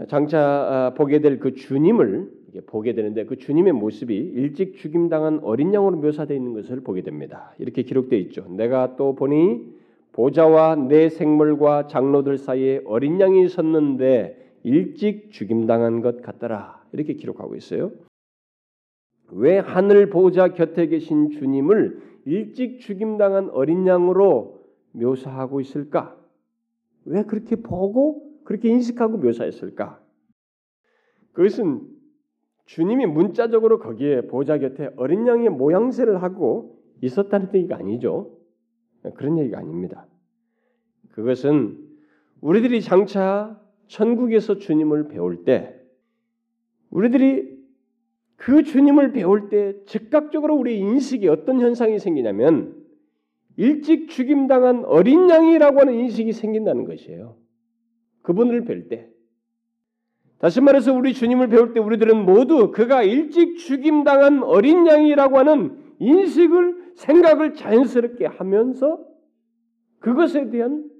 [0.08, 2.30] 장차 아, 보게 될 그 주님을
[2.66, 7.54] 보게 되는데 그 주님의 모습이 일찍 죽임당한 어린 양으로 묘사되어 있는 것을 보게 됩니다.
[7.58, 8.46] 이렇게 기록되어 있죠.
[8.48, 9.66] 내가 또 보니
[10.16, 16.82] 보좌와 내 생물과 장로들 사이에 어린 양이 섰는데 일찍 죽임당한 것 같더라.
[16.92, 17.92] 이렇게 기록하고 있어요.
[19.30, 26.16] 왜 하늘 보좌 곁에 계신 주님을 일찍 죽임당한 어린 양으로 묘사하고 있을까?
[27.04, 30.00] 왜 그렇게 보고 그렇게 인식하고 묘사했을까?
[31.32, 31.82] 그것은
[32.64, 38.30] 주님이 문자적으로 거기에 보좌 곁에 어린 양의 모양새를 하고 있었다는 얘기가 아니죠.
[39.14, 40.05] 그런 얘기가 아닙니다.
[41.16, 41.78] 그것은
[42.42, 45.74] 우리들이 장차 천국에서 주님을 배울 때
[46.90, 47.56] 우리들이
[48.36, 52.76] 그 주님을 배울 때 즉각적으로 우리 인식이 어떤 현상이 생기냐면
[53.56, 57.38] 일찍 죽임당한 어린 양이라고 하는 인식이 생긴다는 것이에요.
[58.20, 59.08] 그분을 뵐 때.
[60.38, 66.92] 다시 말해서 우리 주님을 배울 때 우리들은 모두 그가 일찍 죽임당한 어린 양이라고 하는 인식을
[66.96, 69.02] 생각을 자연스럽게 하면서
[70.00, 70.90] 그것에 대한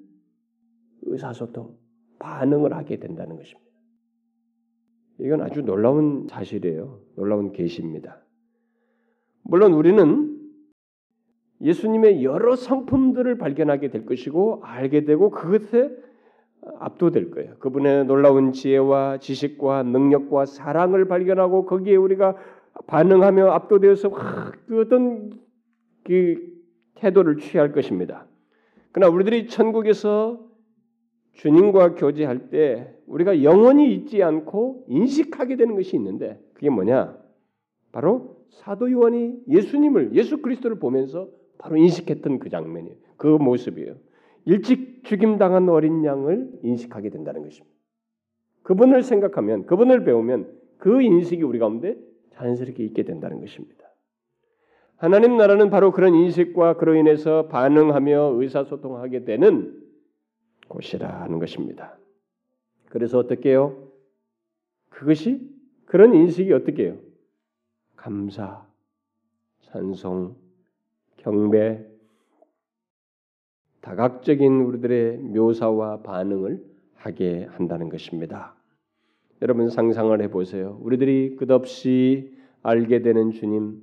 [1.07, 1.77] 의사소통,
[2.19, 3.67] 반응을 하게 된다는 것입니다.
[5.19, 7.01] 이건 아주 놀라운 사실이에요.
[7.17, 8.23] 놀라운 계시입니다.
[9.43, 10.37] 물론 우리는
[11.61, 15.91] 예수님의 여러 성품들을 발견하게 될 것이고 알게 되고 그것에
[16.79, 17.55] 압도될 거예요.
[17.59, 22.37] 그분의 놀라운 지혜와 지식과 능력과 사랑을 발견하고 거기에 우리가
[22.87, 24.11] 반응하며 압도되어서
[24.67, 25.31] 그 어떤
[26.05, 26.57] 그
[26.97, 28.27] 태도를 취할 것입니다.
[28.93, 30.46] 그러나 우리들이 천국에서
[31.37, 37.17] 주님과 교제할 때 우리가 영원히 잊지 않고 인식하게 되는 것이 있는데 그게 뭐냐?
[37.93, 42.97] 바로 사도 요한이 예수님을 예수 그리스도를 보면서 바로 인식했던 그 장면이에요.
[43.17, 43.97] 그 모습이에요.
[44.47, 47.77] 일찍 죽임당한 어린 양을 인식하게 된다는 것입니다.
[48.63, 51.97] 그분을 생각하면, 그분을 배우면 그 인식이 우리 가운데
[52.33, 53.85] 자연스럽게 있게 된다는 것입니다.
[54.97, 59.86] 하나님 나라는 바로 그런 인식과 그로 인해서 반응하며 의사소통하게 되는
[60.69, 61.97] 곳이라는 것입니다.
[62.89, 63.91] 그래서 어떻게 해요?
[64.91, 65.41] 그것이
[65.87, 66.97] 그런 인식이 어떻게 해요?
[67.97, 68.67] 감사,
[69.63, 70.37] 찬송,
[71.19, 71.85] 경배,
[73.81, 78.55] 다각적인 우리들의 묘사와 반응을 하게 한다는 것입니다.
[79.43, 80.79] 여러분 상상을 해보세요.
[80.83, 83.81] 우리들이 끝없이 알게 되는 주님,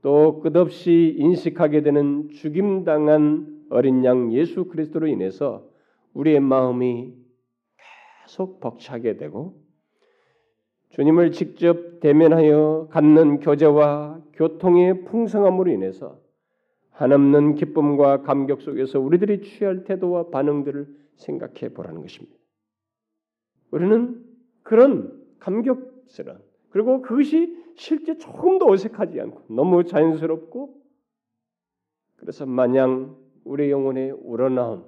[0.00, 5.68] 또 끝없이 인식하게 되는 죽임당한 어린 양 예수 그리스도로 인해서
[6.14, 7.14] 우리의 마음이
[8.26, 9.60] 계속 벅차게 되고
[10.90, 16.20] 주님을 직접 대면하여 갖는 교제와 교통의 풍성함으로 인해서
[16.90, 22.36] 한없는 기쁨과 감격 속에서 우리들이 취할 태도와 반응들을 생각해 보라는 것입니다.
[23.70, 24.22] 우리는
[24.62, 30.74] 그런 감격스러운 그리고 그것이 실제 조금도 어색하지 않고 너무 자연스럽고
[32.16, 34.84] 그래서 마냥 우리 영혼의 우러나옴,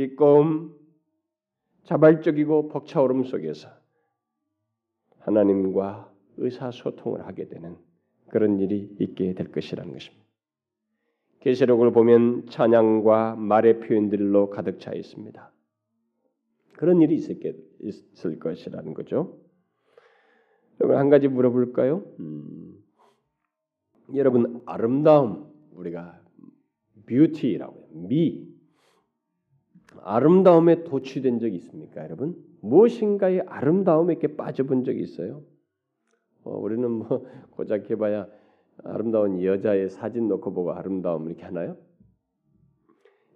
[0.00, 0.74] 기꺼움,
[1.84, 3.68] 자발적이고 벅차오름 속에서
[5.18, 7.76] 하나님과 의사소통을 하게 되는
[8.30, 10.24] 그런 일이 있게 될 것이라는 것입니다.
[11.40, 15.52] 계시록을 보면 찬양과 말의 표현들로 가득 차 있습니다.
[16.78, 19.38] 그런 일이 있을, 것이라는 거죠.
[20.80, 22.06] 여러분 한 가지 물어볼까요?
[22.20, 22.82] 음,
[24.14, 26.22] 여러분 아름다움 우리가
[27.06, 28.08] 뷰티라고 해요.
[28.08, 28.49] 미
[29.98, 32.36] 아름다움에 도취된 적이 있습니까, 여러분?
[32.60, 35.42] 무엇인가의 아름다움에 빠져본 적이 있어요?
[36.44, 38.26] 어, 우리는 뭐 고작 해봐야
[38.84, 41.76] 아름다운 여자의 사진 놓고 보고 아름다움 이렇게 하나요?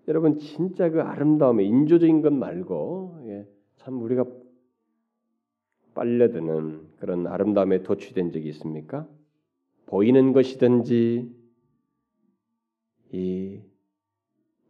[0.09, 4.27] 여러분 진짜 그 아름다움에 인조적인 것 말고 예, 참 우리가
[5.95, 9.09] 빨려드는 그런 아름다움에 도취된 적이 있습니까?
[9.87, 11.31] 보이는 것이든지
[13.13, 13.61] 이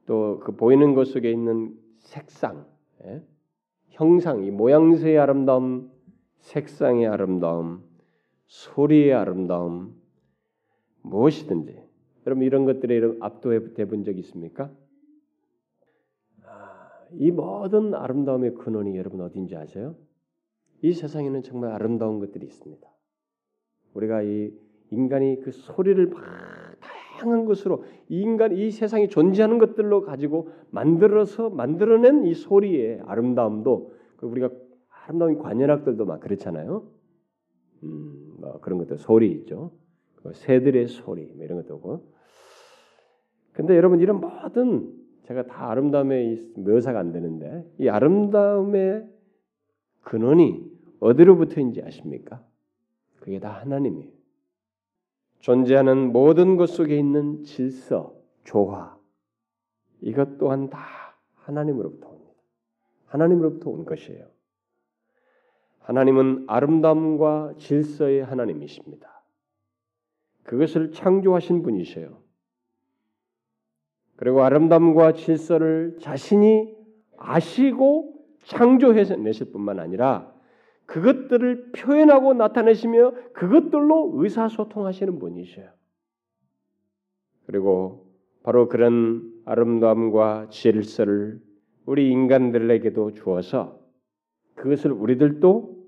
[0.06, 2.66] 또 그 보이는 것 속에 있는 색상,
[3.04, 3.22] 예?
[3.88, 5.90] 형상, 이 모양새의 아름다움,
[6.38, 7.84] 색상의 아름다움,
[8.46, 9.94] 소리의 아름다움,
[11.02, 11.82] 무엇이든지
[12.26, 14.70] 여러분 이런 것들에 압도돼 본적 있습니까?
[16.44, 19.94] 아, 이 모든 아름다움의 근원이 여러분 어딘지 아세요?
[20.82, 22.86] 이 세상에는 정말 아름다운 것들이 있습니다.
[23.94, 24.52] 우리가 이
[24.90, 26.22] 인간이 그 소리를 막
[27.14, 34.26] 다양한 것으로 이 인간 이 세상에 존재하는 것들로 가지고 만들어서 만들어낸 이 소리의 아름다움도 그
[34.26, 34.50] 우리가
[35.06, 36.88] 아름다운 관현악들도 막 그렇잖아요.
[37.84, 39.72] 음, 뭐 그런 것들 소리 있죠.
[40.16, 42.12] 그 새들의 소리 뭐 이런 것도 고
[43.52, 44.92] 근데 여러분 이런 모든
[45.24, 49.06] 제가 다 아름다움에 묘사가 안 되는데 이 아름다움의
[50.02, 50.64] 근원이
[51.00, 52.44] 어디로부터인지 아십니까?
[53.20, 54.13] 그게 다 하나님이에요.
[55.44, 58.96] 존재하는 모든 것 속에 있는 질서, 조화
[60.00, 62.32] 이것 또한 다 하나님으로부터 옵니다.
[63.04, 64.26] 하나님으로부터 온 것이에요.
[65.80, 69.22] 하나님은 아름다움과 질서의 하나님이십니다.
[70.44, 72.22] 그것을 창조하신 분이세요.
[74.16, 76.74] 그리고 아름다움과 질서를 자신이
[77.18, 80.33] 아시고 창조해서 내실 뿐만 아니라
[80.86, 85.70] 그것들을 표현하고 나타내시며 그것들로 의사소통하시는 분이셔요.
[87.46, 88.06] 그리고
[88.42, 91.40] 바로 그런 아름다움과 질서를
[91.86, 93.80] 우리 인간들에게도 주어서
[94.54, 95.84] 그것을 우리들도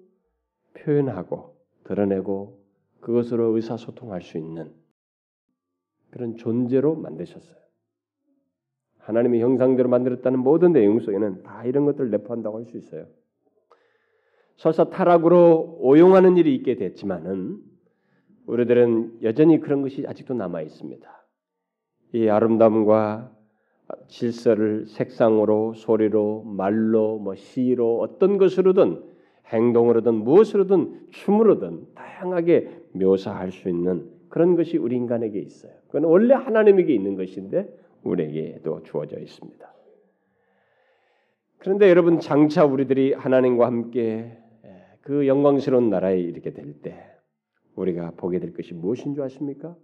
[0.74, 2.58] 표현하고 드러내고
[3.00, 4.72] 그것으로 의사소통할 수 있는
[6.10, 7.56] 그런 존재로 만드셨어요.
[8.98, 13.06] 하나님의 형상대로 만들었다는 모든 내용 속에는 다 이런 것들을 내포한다고 할 수 있어요.
[14.56, 17.58] 설사 타락으로 오용하는 일이 있게 됐지만은
[18.46, 21.08] 우리들은 여전히 그런 것이 아직도 남아 있습니다.
[22.14, 23.32] 이 아름다움과
[24.08, 29.02] 질서를 색상으로, 소리로, 말로, 뭐 시로 어떤 것으로든
[29.46, 35.72] 행동으로든 무엇으로든 춤으로든 다양하게 묘사할 수 있는 그런 것이 우리 인간에게 있어요.
[35.86, 37.68] 그건 원래 하나님에게 있는 것인데
[38.02, 39.72] 우리에게도 주어져 있습니다.
[41.58, 44.38] 그런데 여러분 장차 우리들이 하나님과 함께
[45.06, 46.96] 그 영광스러운 나라에 이르게 될 때
[47.76, 49.76] 우리가 보게 될 것이 무엇인 줄 아십니까?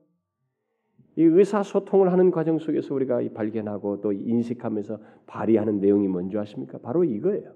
[1.15, 6.79] 이 의사소통을 하는 과정 속에서 우리가 발견하고 또 인식하면서 발휘하는 내용이 뭔지 아십니까?
[6.79, 7.55] 바로 이거예요.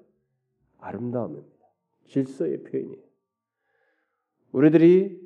[0.79, 1.66] 아름다움입니다.
[2.07, 3.02] 질서의 표현이에요.
[4.52, 5.20] 우리들이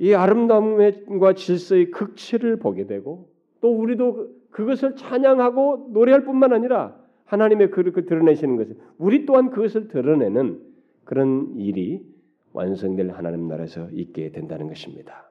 [0.00, 3.30] 이 아름다움과 질서의 극치를 보게 되고
[3.60, 9.86] 또 우리도 그것을 찬양하고 노래할 뿐만 아니라 하나님의 그를 그 드러내시는 것을 우리 또한 그것을
[9.86, 10.73] 드러내는
[11.04, 12.04] 그런 일이
[12.52, 15.30] 완성될 하나님 나라에서 있게 된다는 것입니다.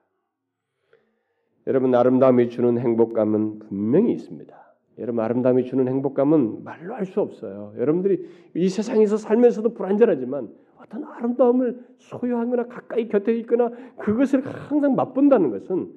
[1.67, 4.75] 여러분 아름다움이 주는 행복감은 분명히 있습니다.
[4.99, 7.73] 여러분 아름다움이 주는 행복감은 말로 할 수 없어요.
[7.77, 15.93] 여러분들이 이 세상에서 살면서도 불안전하지만 어떤 아름다움을 소유하거나 가까이 곁에 있거나 그것을 항상 맛본다는 것은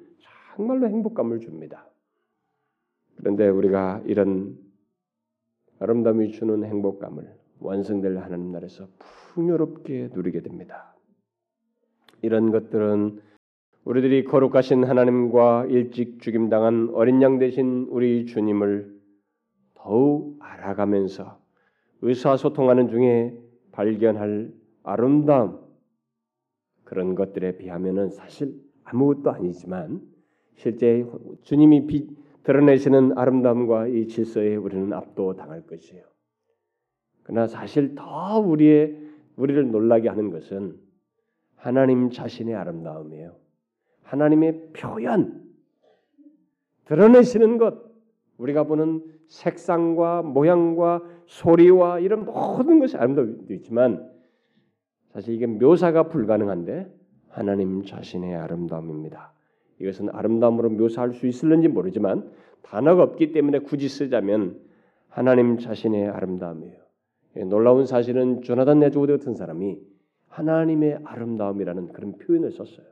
[0.55, 1.85] 정말로 행복감을 줍니다.
[3.17, 4.57] 그런데 우리가 이런
[5.79, 8.87] 아름다움이 주는 행복감을 완성될 하나님 나라에서
[9.33, 10.95] 풍요롭게 누리게 됩니다.
[12.21, 13.21] 이런 것들은
[13.83, 18.97] 우리들이 거룩하신 하나님과 일찍 죽임당한 어린 양 되신 우리 주님을
[19.75, 21.39] 더욱 알아가면서
[22.01, 23.37] 의사소통하는 중에
[23.71, 24.51] 발견할
[24.83, 25.59] 아름다움
[26.83, 30.01] 그런 것들에 비하면은 사실 아무것도 아니지만
[30.55, 31.05] 실제
[31.43, 32.09] 주님이 비,
[32.43, 36.03] 드러내시는 아름다움과 이 질서에 우리는 압도당할 것이에요.
[37.27, 38.97] 그러나 사실 더 우리의
[39.35, 40.77] 우리를 놀라게 하는 것은
[41.57, 43.35] 하나님 자신의 아름다움이에요.
[44.03, 45.43] 하나님의 표현,
[46.85, 47.83] 드러내시는 것,
[48.37, 54.09] 우리가 보는 색상과 모양과 소리와 이런 모든 것이 아름다움도 있지만
[55.11, 56.89] 사실 이게 묘사가 불가능한데
[57.27, 59.33] 하나님 자신의 아름다움입니다.
[59.79, 64.61] 이것은 아름다움으로 묘사할 수 있을는지 모르지만 단어가 없기 때문에 굳이 쓰자면
[65.09, 66.86] 하나님 자신의 아름다움이에요.
[67.37, 69.79] 예, 놀라운 사실은 조나단 네조드 같은 사람이
[70.27, 72.85] 하나님의 아름다움이라는 그런 표현을 썼어요.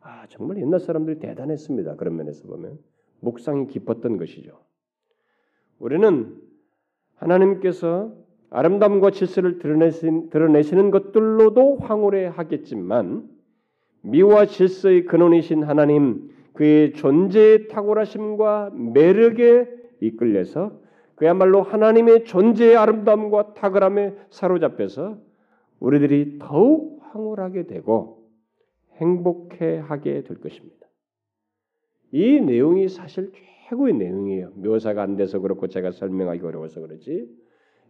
[0.00, 1.96] 아 정말 옛날 사람들이 대단했습니다.
[1.96, 2.78] 그런 면에서 보면
[3.20, 4.60] 묵상이 깊었던 것이죠.
[5.78, 6.36] 우리는
[7.16, 8.14] 하나님께서
[8.50, 13.28] 아름다움과 질서를 드러내신, 드러내시는 것들로도 황홀해하겠지만
[14.02, 19.68] 미와 질서의 근원이신 하나님 그의 존재의 탁월하심과 매력에
[20.00, 20.80] 이끌려서
[21.18, 25.18] 그야말로 하나님의 존재의 아름다움과 탁월함에 사로잡혀서
[25.80, 28.28] 우리들이 더욱 황홀하게 되고
[28.96, 30.86] 행복해 하게 될 것입니다.
[32.12, 33.32] 이 내용이 사실
[33.68, 34.52] 최고의 내용이에요.
[34.54, 37.28] 묘사가 안 돼서 그렇고 제가 설명하기 어려워서 그렇지.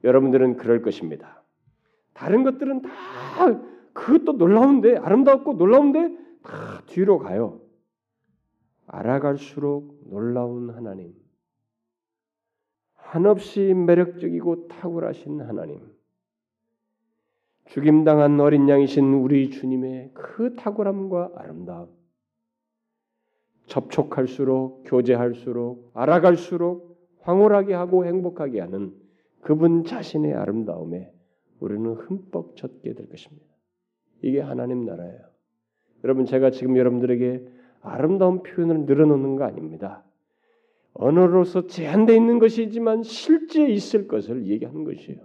[0.04, 1.44] 여러분들은 그럴 것입니다.
[2.14, 2.90] 다른 것들은 다
[3.92, 7.60] 그것도 놀라운데 아름답고 놀라운데 다 뒤로 가요.
[8.86, 11.12] 알아갈수록 놀라운 하나님,
[13.08, 15.80] 한없이 매력적이고 탁월하신 하나님,
[17.64, 21.88] 죽임당한 어린 양이신 우리 주님의 그 탁월함과 아름다움,
[23.64, 28.94] 접촉할수록 교제할수록 알아갈수록 황홀하게 하고 행복하게 하는
[29.40, 31.10] 그분 자신의 아름다움에
[31.60, 33.46] 우리는 흠뻑 젖게 될 것입니다.
[34.20, 35.20] 이게 하나님 나라예요.
[36.04, 37.48] 여러분 제가 지금 여러분들에게
[37.80, 40.04] 아름다운 표현을 늘어놓는 거 아닙니다.
[40.98, 45.20] 언어로서 제한되어 있는 것이지만 실제 있을 것을 얘기하는 것이에요.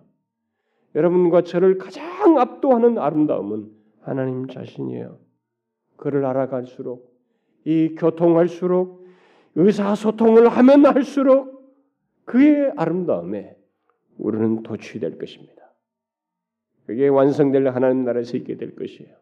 [0.95, 5.17] 여러분과 저를 가장 압도하는 아름다움은 하나님 자신이에요.
[5.97, 7.11] 그를 알아갈수록
[7.65, 9.07] 이 교통할수록
[9.55, 11.73] 의사소통을 하면 할수록
[12.25, 13.57] 그의 아름다움에
[14.17, 15.53] 우리는 도취될 것입니다.
[16.85, 19.15] 그게 완성될 하나님 나라에서 있게 될 것이에요.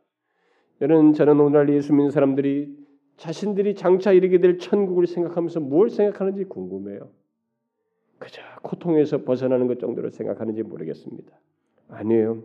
[0.81, 2.80] 여러분 저는 오늘날 예수 믿는 사람들이
[3.17, 7.09] 자신들이 장차 이르게 될 천국을 생각하면서 뭘 생각하는지 궁금해요.
[8.19, 11.31] 그저 고통에서 벗어나는 것 정도로 생각하는지 모르겠습니다.
[11.89, 12.43] 아니에요.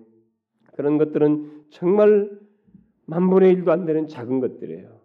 [0.75, 2.31] 그런 것들은 정말
[3.07, 5.01] 만분의 일도 안 되는 작은 것들이에요.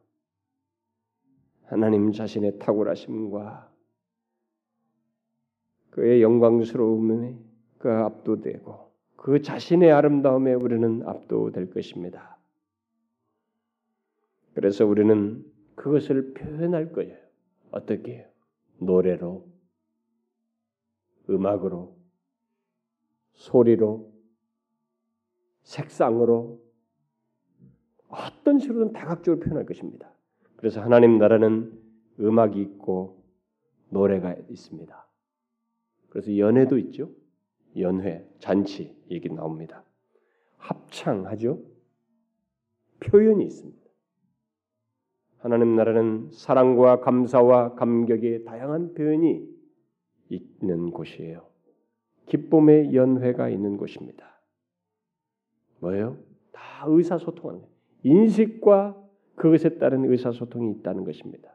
[1.65, 3.71] 하나님 자신의 탁월하심과
[5.91, 7.38] 그의 영광스러움에
[7.78, 12.38] 그 압도되고 그 자신의 아름다움에 우리는 압도될 것입니다.
[14.54, 15.45] 그래서 우리는
[15.81, 17.17] 그것을 표현할 거예요.
[17.71, 18.27] 어떻게 해요?
[18.77, 19.47] 노래로,
[21.27, 21.97] 음악으로,
[23.33, 24.13] 소리로,
[25.63, 26.61] 색상으로,
[28.09, 30.11] 어떤 식으로든 다각적으로 표현할 것입니다.
[30.55, 31.79] 그래서 하나님 나라는
[32.19, 33.23] 음악이 있고
[33.89, 35.07] 노래가 있습니다.
[36.09, 37.09] 그래서 연회도 있죠.
[37.77, 39.84] 연회, 잔치 얘기 나옵니다.
[40.57, 41.59] 합창하죠.
[42.99, 43.80] 표현이 있습니다.
[45.41, 49.43] 하나님 나라는 사랑과 감사와 감격의 다양한 표현이
[50.29, 51.41] 있는 곳이에요.
[52.27, 54.39] 기쁨의 연회가 있는 곳입니다.
[55.79, 56.17] 뭐예요?
[56.51, 57.63] 다 의사소통하는.
[58.03, 58.95] 인식과
[59.35, 61.49] 그것에 따른 의사소통이 있다는 것입니다.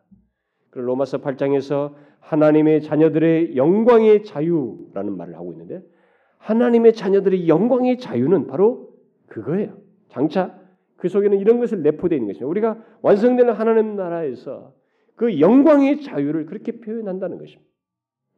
[0.72, 5.80] 로마서 8장에서 하나님의 자녀들의 영광의 자유라는 말을 하고 있는데
[6.38, 8.92] 하나님의 자녀들의 영광의 자유는 바로
[9.28, 9.78] 그거예요.
[10.08, 10.65] 장차
[10.96, 12.46] 그 속에는 이런 것을 내포되어 있는 것입니다.
[12.46, 14.74] 우리가 완성되는 하나님 나라에서
[15.14, 17.70] 그 영광의 자유를 그렇게 표현한다는 것입니다.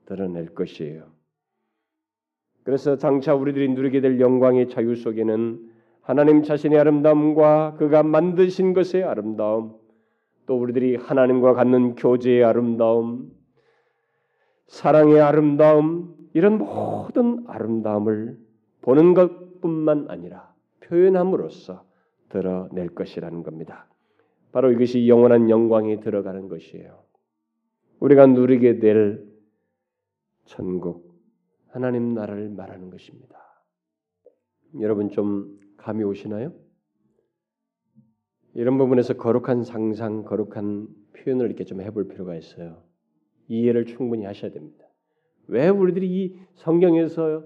[0.06, 1.12] 드러낼 것이에요.
[2.64, 9.76] 그래서 장차 우리들이 누리게 될 영광의 자유 속에는 하나님 자신의 아름다움과 그가 만드신 것의 아름다움,
[10.46, 13.30] 또 우리들이 하나님과 갖는 교제의 아름다움,
[14.66, 18.38] 사랑의 아름다움, 이런 모든 아름다움을
[18.82, 21.84] 보는 것뿐만 아니라 표현함으로써
[22.28, 23.88] 드러낼 것이라는 겁니다.
[24.52, 27.02] 바로 이것이 영원한 영광에 들어가는 것이에요.
[28.00, 29.26] 우리가 누리게 될
[30.44, 31.14] 천국,
[31.68, 33.38] 하나님 나라를 말하는 것입니다.
[34.80, 36.52] 여러분 좀 감이 오시나요?
[38.54, 42.82] 이런 부분에서 거룩한 상상, 거룩한 표현을 이렇게 좀 해볼 필요가 있어요.
[43.48, 44.84] 이해를 충분히 하셔야 됩니다.
[45.46, 47.44] 왜 우리들이 이 성경에서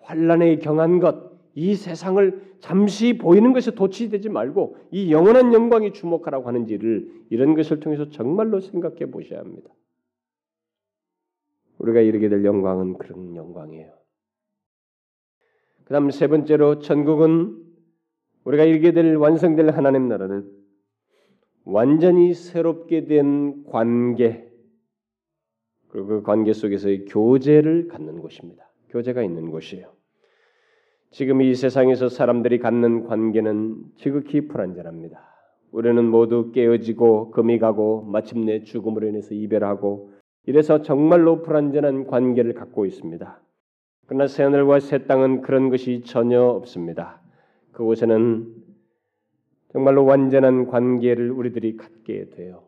[0.00, 7.10] 환란에 경한 것, 이 세상을 잠시 보이는 것에 도취되지 말고 이 영원한 영광에 주목하라고 하는지를
[7.30, 9.70] 이런 것을 통해서 정말로 생각해 보셔야 합니다.
[11.78, 13.90] 우리가 이르게 될 영광은 그런 영광이에요.
[15.84, 17.64] 그다음 세 번째로 천국은
[18.44, 20.50] 우리가 이르게 될 완성될 하나님 나라는
[21.64, 24.46] 완전히 새롭게 된 관계
[25.88, 28.70] 그리고 그 관계 속에서의 교제를 갖는 곳입니다.
[28.90, 29.95] 교제가 있는 곳이에요.
[31.10, 35.20] 지금 이 세상에서 사람들이 갖는 관계는 지극히 불안전합니다.
[35.72, 40.10] 우리는 모두 깨어지고 금이 가고 마침내 죽음으로 인해서 이별하고
[40.46, 43.40] 이래서 정말로 불안전한 관계를 갖고 있습니다.
[44.06, 47.20] 그러나 새하늘과 새 땅은 그런 것이 전혀 없습니다.
[47.72, 48.54] 그곳에는
[49.72, 52.62] 정말로 완전한 관계를 우리들이 갖게 돼요.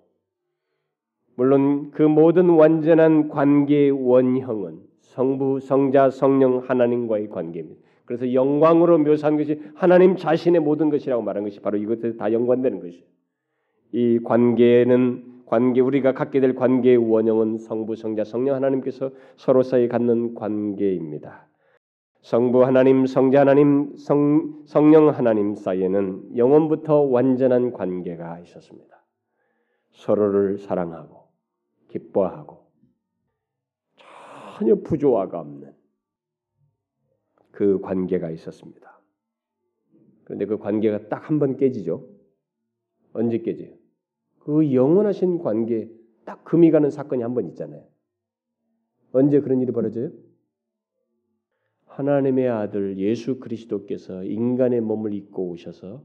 [1.37, 7.88] 물론 그 모든 완전한 관계의 원형은 성부, 성자, 성령 하나님과의 관계입니다.
[8.09, 13.05] 그래서 영광으로 묘사한 것이 하나님 자신의 모든 것이라고 말한 것이 바로 이것에 다 연관되는 것이에요.
[13.93, 20.35] 이 관계는 관계 우리가 갖게 될 관계의 원형은 성부, 성자, 성령 하나님께서 서로 사이 갖는
[20.35, 21.49] 관계입니다.
[22.23, 29.05] 성부 하나님, 성자 하나님, 성, 성령 하나님 사이에는 영원부터 완전한 관계가 있었습니다.
[29.91, 31.29] 서로를 사랑하고
[31.89, 32.69] 기뻐하고
[34.57, 35.78] 전혀 부조화가 없는
[37.59, 39.01] 그 관계가 있었습니다.
[40.23, 42.09] 그런데 그 관계가 딱 한 번 깨지죠.
[43.13, 43.73] 언제 깨져요?
[44.39, 45.91] 그 영원하신 관계
[46.25, 47.83] 딱 금이 가는 사건이 한 번 있잖아요.
[49.11, 50.13] 언제 그런 일이 벌어져요?
[51.87, 56.05] 하나님의 아들 예수 그리스도께서 인간의 몸을 입고 오셔서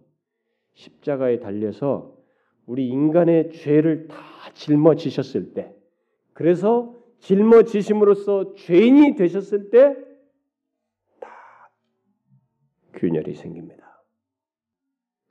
[0.74, 2.18] 십자가에 달려서
[2.66, 4.18] 우리 인간의 죄를 다
[4.56, 5.76] 짊어지셨을 때,
[6.34, 10.13] 그래서 짊어지심으로써 죄인이 되셨을 때, 다
[13.04, 14.02] 균열이 생깁니다.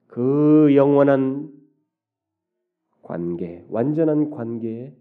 [0.06, 1.50] 그 영원한
[3.00, 4.94] 관계, 완전한 관계에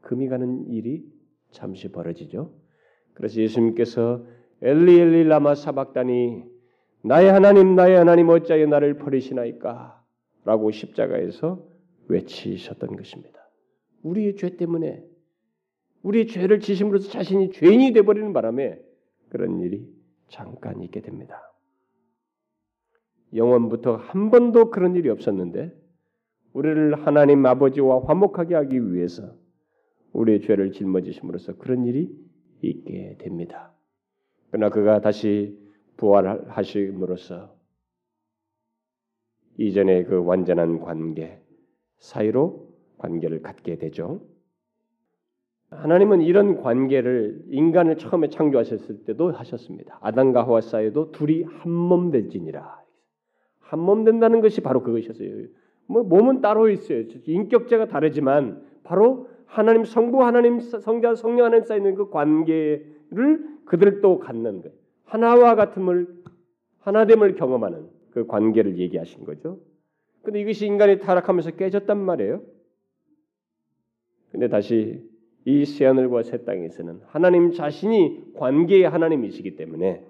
[0.00, 1.04] 금이 가는 일이
[1.52, 2.52] 잠시 벌어지죠.
[3.14, 4.26] 그래서 예수님께서
[4.60, 6.42] 엘리 엘리 라마 사박다니
[7.04, 10.04] 나의 하나님 나의 하나님 어찌하여 나를 버리시나이까
[10.44, 11.64] 라고 십자가에서
[12.08, 13.38] 외치셨던 것입니다.
[14.02, 15.04] 우리의 죄 때문에
[16.02, 18.80] 우리의 죄를 지심으로써 자신이 죄인이 되어버리는 바람에
[19.28, 19.88] 그런 일이
[20.28, 21.52] 잠깐 있게 됩니다.
[23.36, 25.72] 영원부터 한 번도 그런 일이 없었는데
[26.52, 29.34] 우리를 하나님 아버지와 화목하게 하기 위해서
[30.12, 32.10] 우리의 죄를 짊어지심으로써 그런 일이
[32.62, 33.72] 있게 됩니다.
[34.50, 35.58] 그러나 그가 다시
[35.98, 37.54] 부활하심으로써
[39.58, 41.40] 이전의 그 완전한 관계
[41.98, 42.68] 사이로
[42.98, 44.22] 관계를 갖게 되죠.
[45.70, 49.98] 하나님은 이런 관계를 인간을 처음에 창조하셨을 때도 하셨습니다.
[50.00, 52.85] 아담과 하와 사이도 둘이 한 몸 될지니라.
[53.68, 55.46] 한 몸 된다는 것이 바로 그것이었어요.
[55.86, 57.04] 뭐 몸은 따로 있어요.
[57.26, 64.62] 인격자가 다르지만 바로 하나님 성부 하나님 성자 성령 하나님 사이 있는 그 관계를 그들도 갖는
[64.62, 64.72] 것.
[65.04, 66.08] 하나와 같음을
[66.80, 69.58] 하나됨을 경험하는 그 관계를 얘기하신 거죠.
[70.22, 72.42] 근데 이것이 인간이 타락하면서 깨졌단 말이에요.
[74.32, 75.08] 근데 다시
[75.44, 80.04] 이 새하늘과 새 땅에서는 하나님 자신이 관계의 하나님이시기 때문에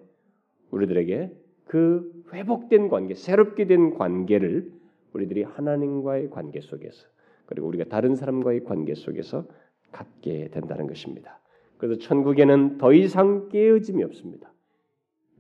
[0.71, 1.31] 우리들에게
[1.67, 4.73] 그 회복된 관계, 새롭게 된 관계를
[5.13, 7.07] 우리들이 하나님과의 관계 속에서
[7.47, 9.47] 그리고 우리가 다른 사람과의 관계 속에서
[9.93, 11.41] 갖게 된다는 것입니다.
[11.79, 14.53] 그래서 천국에는 더 이상 깨어짐이 없습니다.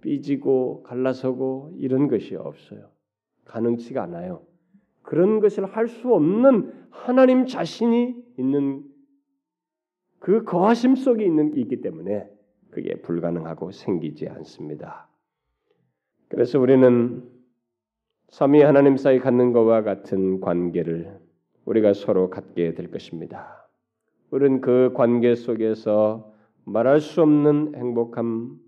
[0.02, 2.88] 삐지고 갈라서고 이런 것이 없어요.
[3.44, 4.42] 가능치가 않아요.
[5.02, 8.84] 그런 것을 할 수 없는 하나님 자신이 있는
[10.18, 12.28] 그 거하심 속에 있는 있기 때문에
[12.70, 15.08] 그게 불가능하고 생기지 않습니다.
[16.28, 17.22] 그래서 우리는
[18.28, 21.18] 삼위 하나님 사이 갖는 것과 같은 관계를
[21.64, 23.68] 우리가 서로 갖게 될 것입니다.
[24.30, 26.32] 우리는 그 관계 속에서
[26.64, 28.58] 말할 수 없는 행복함,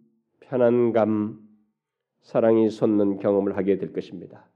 [0.41, 1.41] 편안감,
[2.23, 4.49] 사랑이 솟는 경험을 하게 될 것입니다.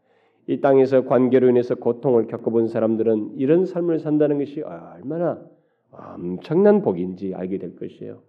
[0.46, 5.42] 이 땅에서 관계로 인해서 고통을 겪어본 사람들은 이런 삶을 산다는 것이 얼마나
[5.90, 8.22] 엄청난 복인지 알게 될 것이에요.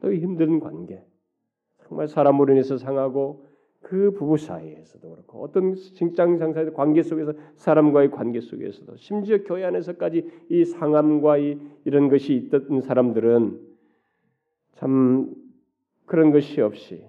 [0.00, 1.02] 또 힘든 관계,
[1.86, 3.46] 정말 사람으로 인해서 상하고
[3.84, 10.46] 그 부부 사이에서도 그렇고 어떤 직장 상사의 관계 속에서 사람과의 관계 속에서도 심지어 교회 안에서까지
[10.48, 13.60] 이 상함과 이, 이런 것이 있던 사람들은
[14.76, 15.34] 참
[16.06, 17.04] 그런 것이 없이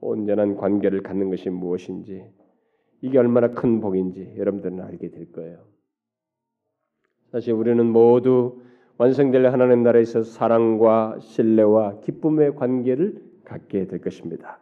[0.00, 2.24] 온전한 관계를 갖는 것이 무엇인지
[3.02, 5.64] 이게 얼마나 큰 복인지 여러분들은 알게 될 거예요.
[7.32, 8.62] 사실 우리는 모두
[8.98, 14.60] 완성될 하나님 나라에서 사랑과 신뢰와 기쁨의 관계를 갖게 될 것입니다.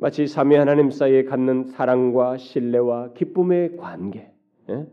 [0.00, 4.32] 마치 삼위 하나님 사이에 갖는 사랑과 신뢰와 기쁨의 관계,
[4.70, 4.86] 예?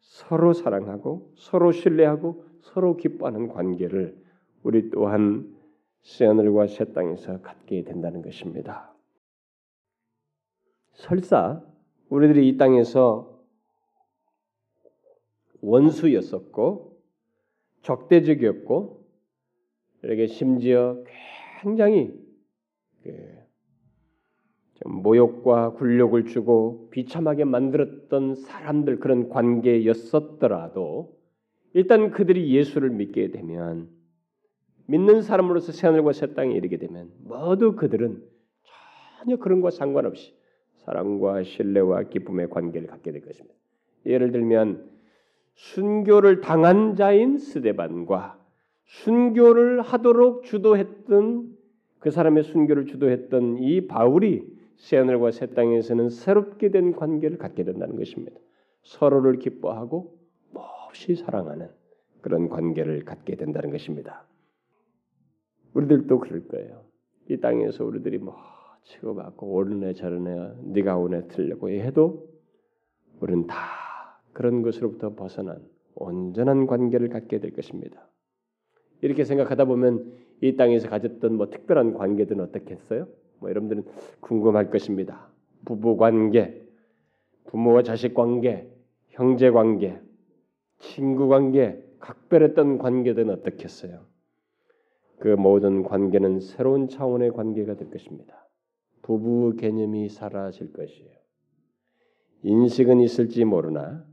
[0.00, 4.16] 서로 사랑하고 서로 신뢰하고 서로 기뻐하는 관계를
[4.62, 5.54] 우리 또한
[6.00, 8.94] 새 하늘과 새 땅에서 갖게 된다는 것입니다.
[10.94, 11.62] 설사
[12.08, 13.38] 우리들이 이 땅에서
[15.60, 16.98] 원수였었고
[17.82, 19.06] 적대적이었고
[20.02, 21.04] 이렇게 심지어
[21.60, 22.18] 굉장히
[23.02, 23.35] 그
[24.88, 31.16] 모욕과 굴욕을 주고 비참하게 만들었던 사람들 그런 관계였었더라도
[31.72, 33.88] 일단 그들이 예수를 믿게 되면
[34.86, 38.22] 믿는 사람으로서 새하늘과 새 땅에 이르게 되면 모두 그들은
[39.18, 40.34] 전혀 그런 것과 상관없이
[40.76, 43.54] 사랑과 신뢰와 기쁨의 관계를 갖게 될 것입니다.
[44.06, 44.88] 예를 들면
[45.54, 48.38] 순교를 당한 자인 스데반과
[48.84, 51.56] 순교를 하도록 주도했던
[51.98, 57.96] 그 사람의 순교를 주도했던 이 바울이 새 하늘과 새 땅에서는 새롭게 된 관계를 갖게 된다는
[57.96, 58.38] 것입니다.
[58.82, 60.16] 서로를 기뻐하고
[60.52, 61.68] 몹시 사랑하는
[62.20, 64.26] 그런 관계를 갖게 된다는 것입니다.
[65.74, 66.84] 우리들도 그럴 거예요.
[67.28, 68.36] 이 땅에서 우리들이 뭐
[68.84, 72.28] 치고받고 오르네 저르네 네가 오네 틀려고 해도
[73.20, 73.56] 우리는 다
[74.32, 75.64] 그런 것으로부터 벗어난
[75.94, 78.08] 온전한 관계를 갖게 될 것입니다.
[79.00, 83.08] 이렇게 생각하다 보면 이 땅에서 가졌던 뭐 특별한 관계들은 어떻겠어요?
[83.46, 83.84] 뭐 여러분들은
[84.20, 85.28] 궁금할 것입니다.
[85.64, 86.66] 부부 관계,
[87.46, 88.68] 부모와 자식 관계,
[89.10, 90.00] 형제 관계,
[90.78, 94.04] 친구 관계, 각별했던 관계들은 어떻겠어요?
[95.18, 98.46] 그 모든 관계는 새로운 차원의 관계가 될 것입니다.
[99.02, 101.16] 부부 개념이 사라질 것이에요.
[102.42, 104.04] 인식은 있을지 모르나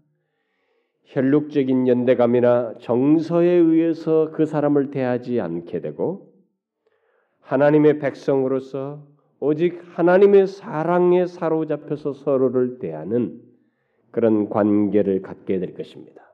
[1.06, 6.34] 혈육적인 연대감이나 정서에 의해서 그 사람을 대하지 않게 되고
[7.44, 9.06] 하나님의 백성으로서
[9.46, 13.42] 오직 하나님의 사랑에 사로잡혀서 서로를 대하는
[14.10, 16.34] 그런 관계를 갖게 될 것입니다.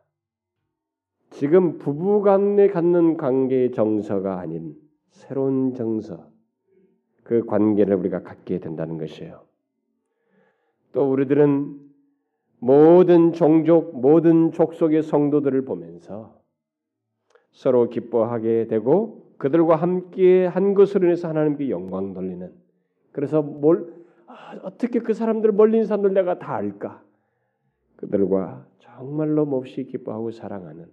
[1.31, 4.75] 지금 부부 간에 갖는 관계의 정서가 아닌
[5.09, 6.29] 새로운 정서,
[7.23, 9.41] 그 관계를 우리가 갖게 된다는 것이에요.
[10.91, 11.79] 또 우리들은
[12.59, 16.39] 모든 종족, 모든 족속의 성도들을 보면서
[17.49, 22.68] 서로 기뻐하게 되고 그들과 함께 한 것으로 인해서 하나님께 영광 돌리는
[23.11, 23.93] 그래서 뭘
[24.27, 27.03] 아, 어떻게 그 사람들 있는 사람들 내가 다 알까?
[27.95, 30.87] 그들과 정말로 몹시 기뻐하고 사랑하는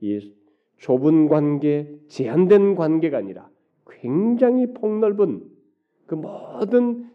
[0.00, 0.34] 이
[0.78, 3.48] 좁은 관계, 제한된 관계가 아니라
[3.88, 5.48] 굉장히 폭넓은
[6.06, 7.10] 그 모든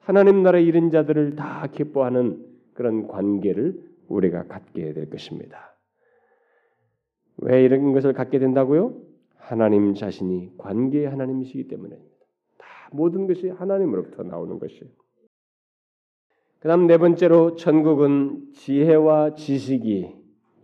[0.00, 5.74] 하나님 나라의 이른 자들을 다 기뻐하는 그런 관계를 우리가 갖게 될 것입니다.
[7.38, 8.94] 왜 이런 것을 갖게 된다고요?
[9.36, 11.68] 하나님 자신이 관계의 하나님이시기.
[11.68, 11.98] 다
[12.92, 14.90] 모든 것이 하나님으로부터 나오는 것이에요.
[16.60, 20.14] 그다음 네 번째로 천국은 지혜와 지식이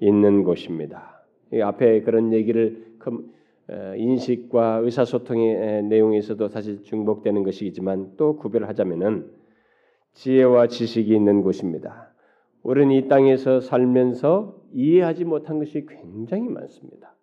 [0.00, 1.24] 있는 곳입니다.
[1.62, 2.96] 앞에 그런 얘기를
[3.96, 9.30] 인식과 의사소통의 내용에서도 사실 중복되는 것이지만 또 구별하자면은
[10.14, 12.12] 지혜와 지식이 있는 곳입니다.
[12.62, 17.14] 우리는 이 땅에서 살면서 이해하지 못한 것이 굉장히 많습니다.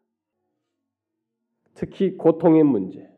[1.73, 3.08] 특히 고통의 문제,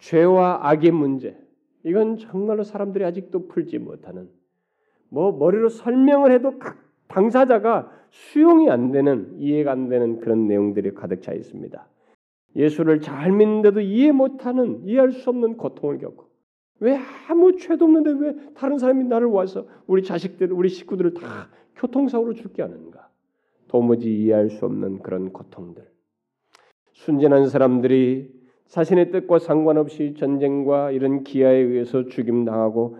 [0.00, 1.36] 죄와 악의 문제,
[1.84, 4.28] 이건 정말로 사람들이 아직도 풀지 못하는
[5.08, 6.78] 뭐 머리로 설명을 해도 각
[7.08, 11.86] 당사자가 수용이 안 되는 이해가 안 되는 그런 내용들이 가득 차 있습니다.
[12.56, 16.28] 예수를 잘 믿는데도 이해 못하는 이해할 수 없는 고통을 겪고
[16.80, 16.98] 왜
[17.28, 22.62] 아무 죄도 없는데 왜 다른 사람이 나를 와서 우리 자식들, 우리 식구들을 다 교통사고로 죽게
[22.62, 23.08] 하는가?
[23.68, 25.88] 도무지 이해할 수 없는 그런 고통들.
[26.92, 28.39] 순진한 사람들이
[28.70, 32.96] 자신의 뜻과 상관없이 전쟁과 이런 기아에 의해서 죽임 당하고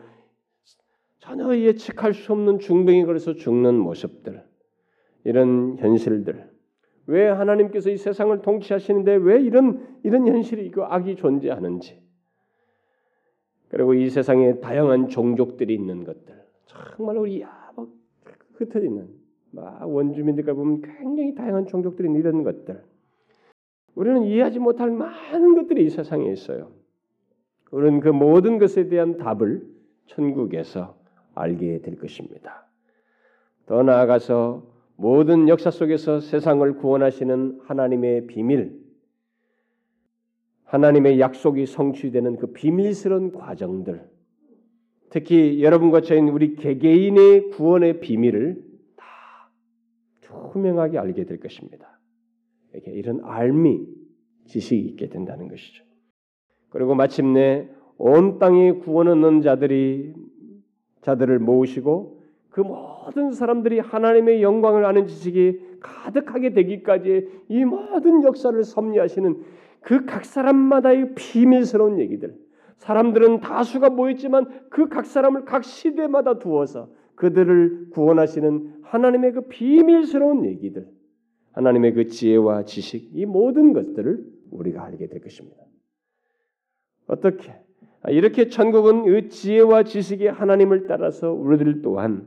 [1.21, 4.43] 전혀 예측할 수 없는 중병이 걸려서 죽는 모습들,
[5.25, 6.51] 이런 현실들.
[7.07, 12.03] 왜 하나님께서 이 세상을 통치하시는데 왜 이런 이런 현실이 있고 악이 존재하는지.
[13.69, 16.35] 그리고 이 세상에 다양한 종족들이 있는 것들.
[16.67, 17.89] 정말 우리 야막
[18.55, 19.09] 흩어지는
[19.53, 22.90] 막 원주민들과 보면 굉장히 다양한 종족들이 있는 이런 것들.
[24.01, 26.73] 우리는 이해하지 못할 많은 것들이 이 세상에 있어요.
[27.71, 29.63] 우리는 그 모든 것에 대한 답을
[30.07, 30.97] 천국에서
[31.35, 32.67] 알게 될 것입니다.
[33.67, 38.81] 더 나아가서 모든 역사 속에서 세상을 구원하시는 하나님의 비밀,
[40.65, 44.09] 하나님의 약속이 성취되는 그 비밀스러운 과정들,
[45.11, 48.65] 특히 여러분과 저희 우리 개개인의 구원의 비밀을
[48.97, 49.51] 다
[50.53, 51.90] 투명하게 알게 될 것입니다.
[52.73, 53.87] 이렇게 이런 알미
[54.47, 55.85] 지식이 있게 된다는 것이죠.
[56.71, 57.69] 그리고 마침내
[57.99, 60.15] 온 땅에 구원 얻는 자들이
[61.03, 69.43] 자들을 모으시고 그 모든 사람들이 하나님의 영광을 아는 지식이 가득하게 되기까지 이 모든 역사를 섭리하시는
[69.83, 72.35] 그 각 사람마다의 비밀스러운 얘기들.
[72.77, 80.87] 사람들은 다수가 모였지만 그 각 사람을 각 시대마다 두어서 그들을 구원하시는 하나님의 그 비밀스러운 얘기들.
[81.53, 85.57] 하나님의 그 지혜와 지식, 이 모든 것들을 우리가 알게 될 것입니다.
[87.07, 87.55] 어떻게?
[88.09, 92.27] 이렇게 천국은 그 지혜와 지식이 하나님을 따라서 우리들 또한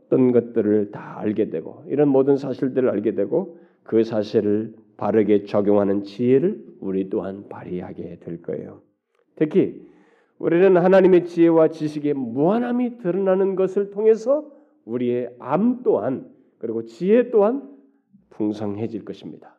[0.00, 6.64] 어떤 것들을 다 알게 되고 이런 모든 사실들을 알게 되고 그 사실을 바르게 적용하는 지혜를
[6.80, 8.82] 우리 또한 발휘하게 될 거예요.
[9.34, 9.84] 특히
[10.38, 14.48] 우리는 하나님의 지혜와 지식의 무한함이 드러나는 것을 통해서
[14.84, 17.75] 우리의 암 또한 그리고 지혜 또한
[18.30, 19.58] 풍성해질 것입니다.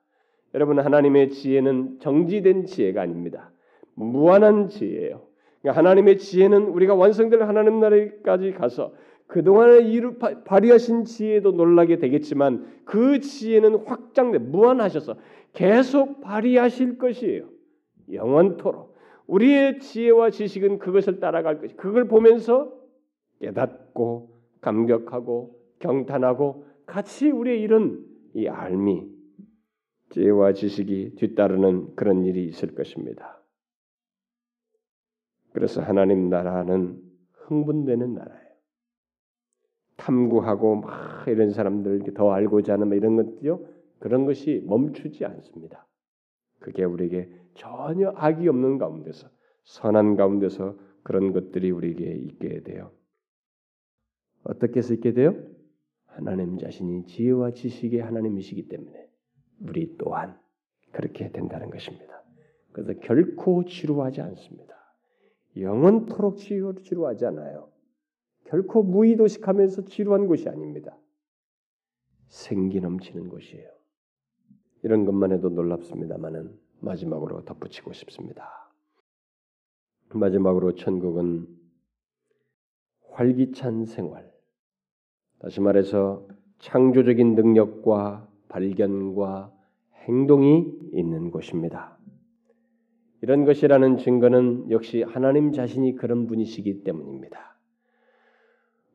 [0.54, 3.52] 여러분 하나님의 지혜는 정지된 지혜가 아닙니다.
[3.94, 5.28] 무한한 지혜예요.
[5.62, 8.94] 그러니까 하나님의 지혜는 우리가 완성될 하나님 나라까지 가서
[9.28, 15.16] 그동안에 이루 발휘하신 지혜도 놀라게 되겠지만 그 지혜는 확장돼 무한하셔서
[15.54, 17.50] 계속 발휘하실 것이에요.
[18.12, 18.96] 영원토록
[19.28, 21.76] 우리의 지혜와 지식은 그것을 따라갈 것이.
[21.76, 22.72] 그걸 보면서
[23.42, 24.30] 깨닫고
[24.62, 28.06] 감격하고 경탄하고 같이 우리의 이런
[28.38, 29.12] 이 알미
[30.12, 33.42] 지혜와 지식이 뒤따르는 그런 일이 있을 것입니다.
[35.54, 38.48] 그래서 하나님 나라는 흥분되는 나라예요.
[39.96, 43.66] 탐구하고 막 이런 사람들 더 알고자 하는 이런 것들요
[43.98, 45.88] 그런 것이 멈추지 않습니다.
[46.60, 49.30] 그게 우리에게 전혀 악이 없는 가운데서
[49.64, 52.92] 선한 가운데서 그런 것들이 우리에게 있게 돼요.
[54.44, 55.57] 어떻게 해서 있게 돼요?
[56.26, 59.10] 하나님 자신이 지혜와 지식의 하나님이시기 때문에
[59.62, 60.40] 우리 또한
[60.92, 62.24] 그렇게 된다는 것입니다.
[62.72, 64.76] 그래서 결코 지루하지 않습니다.
[65.56, 67.70] 영원토록 지루하지 않아요.
[68.46, 70.98] 결코 무의도식하면서 지루한 곳이 아닙니다.
[72.28, 73.70] 생기 넘치는 곳이에요.
[74.84, 78.72] 이런 것만 해도 놀랍습니다만은 마지막으로 덧붙이고 싶습니다.
[80.14, 81.48] 마지막으로 천국은
[83.12, 84.32] 활기찬 생활,
[85.40, 86.26] 다시 말해서
[86.60, 89.52] 창조적인 능력과 발견과
[90.08, 91.98] 행동이 있는 곳입니다.
[93.22, 97.58] 이런 것이라는 증거는 역시 하나님 자신이 그런 분이시기 때문입니다.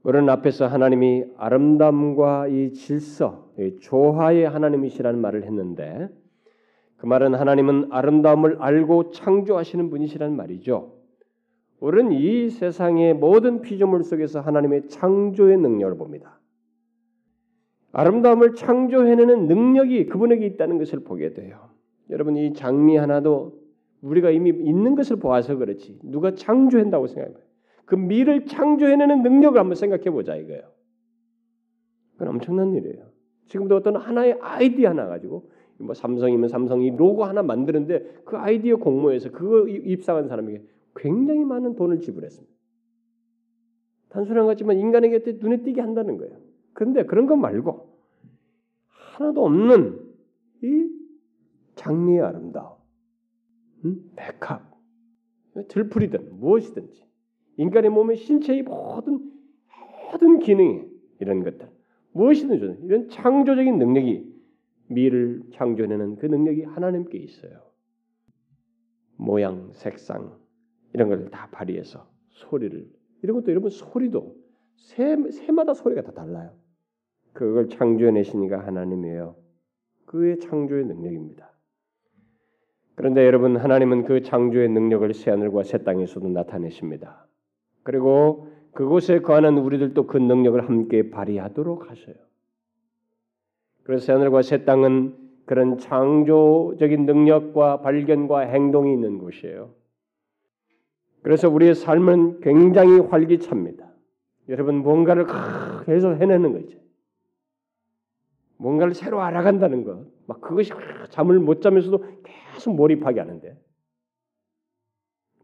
[0.03, 6.09] 우리는 앞에서 하나님이 아름다움과 이 질서, 이 조화의 하나님이시라는 말을 했는데
[6.97, 11.01] 그 말은 하나님은 아름다움을 알고 창조하시는 분이시라는 말이죠.
[11.83, 16.39] 우리는 이 세상의 모든 피조물 속에서 하나님의 창조의 능력을 봅니다.
[17.91, 21.70] 아름다움을 창조해내는 능력이 그분에게 있다는 것을 보게 돼요.
[22.09, 23.61] 여러분 이 장미 하나도
[24.01, 27.39] 우리가 이미 있는 것을 보아서 그렇지 누가 창조한다고 생각해요.
[27.85, 30.62] 그 미를 창조해내는 능력을 한번 생각해 보자 이거예요.
[32.12, 33.07] 그건 엄청난 일이에요.
[33.49, 39.33] 지금도 어떤 하나의 아이디어 하나 가지고 뭐 삼성이면 삼성이 로고 하나 만드는데 그 아이디어 공모에서
[39.33, 40.62] 그거 입상한 사람에게
[40.97, 42.53] 굉장히 많은 돈을 지불했습니다.
[44.11, 46.38] 단순한 것지만 인간에게 눈에 띄게 한다는 거예요.
[46.74, 47.90] 그런데 그런 거 말고
[48.86, 50.14] 하나도 없는
[50.62, 50.88] 이
[51.74, 52.76] 장미의 아름다움,
[53.84, 54.11] 음?
[54.16, 54.62] 백합,
[55.68, 57.05] 들풀이든 무엇이든지
[57.57, 59.30] 인간의 몸의 신체의 모든
[60.11, 60.84] 모든 기능이
[61.20, 61.70] 이런 것들
[62.12, 64.32] 무엇이든 이런 창조적인 능력이
[64.88, 67.62] 미를 창조해내는 그 능력이 하나님께 있어요.
[69.16, 70.41] 모양, 색상
[70.95, 72.88] 이런 것을 다 발휘해서 소리를
[73.22, 74.36] 이런 것도 여러분 소리도
[74.76, 76.53] 새, 새마다 소리가 다 달라요.
[77.32, 79.36] 그걸 창조해내시니까 하나님이에요.
[80.07, 81.51] 그의 창조의 능력입니다.
[82.95, 87.26] 그런데 여러분 하나님은 그 창조의 능력을 새 하늘과 새 땅에서도 나타내십니다.
[87.82, 92.14] 그리고 그곳에 거하는 우리들도 그 능력을 함께 발휘하도록 하셔요.
[93.84, 95.16] 그래서 새 하늘과 새 땅은
[95.47, 99.74] 그런 창조적인 능력과 발견과 행동이 있는 곳이에요.
[101.22, 103.90] 그래서 우리의 삶은 굉장히 활기찹니다.
[104.48, 105.26] 여러분 뭔가를
[105.86, 106.78] 계속 해내는 거죠.
[108.58, 110.70] 뭔가를 새로 알아간다는 것, 막 그것이
[111.10, 112.04] 잠을 못 자면서도
[112.54, 113.56] 계속 몰입하게 하는데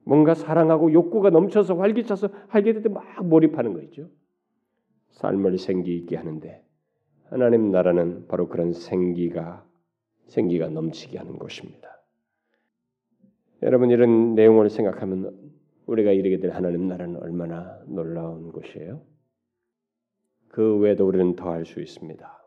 [0.04, 4.08] 뭔가 사랑하고 욕구가 넘쳐서 활기차서 하게 될 때 막 몰입하는 거 있죠.
[5.10, 6.64] 삶을 생기 있게 하는데
[7.30, 9.64] 하나님 나라는 바로 그런 생기가
[10.26, 11.88] 생기가 넘치게 하는 곳입니다.
[13.62, 15.36] 여러분 이런 내용을 생각하면
[15.88, 19.00] 우리가 이르게 될 하나님 나라는 얼마나 놀라운 곳이에요.
[20.48, 22.38] 그 외에도 우리는 더할수 있습니다.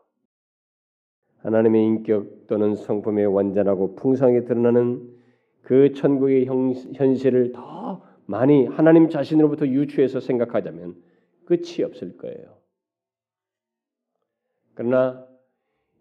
[1.38, 5.10] 하나님의 인격 또는 성품의 완전하고 풍성하게 드러나는
[5.62, 10.94] 그 천국의 현실을 더 많이 하나님 자신으로부터 유추해서 생각하자면
[11.44, 12.58] 끝이 없을 거예요.
[14.74, 15.26] 그러나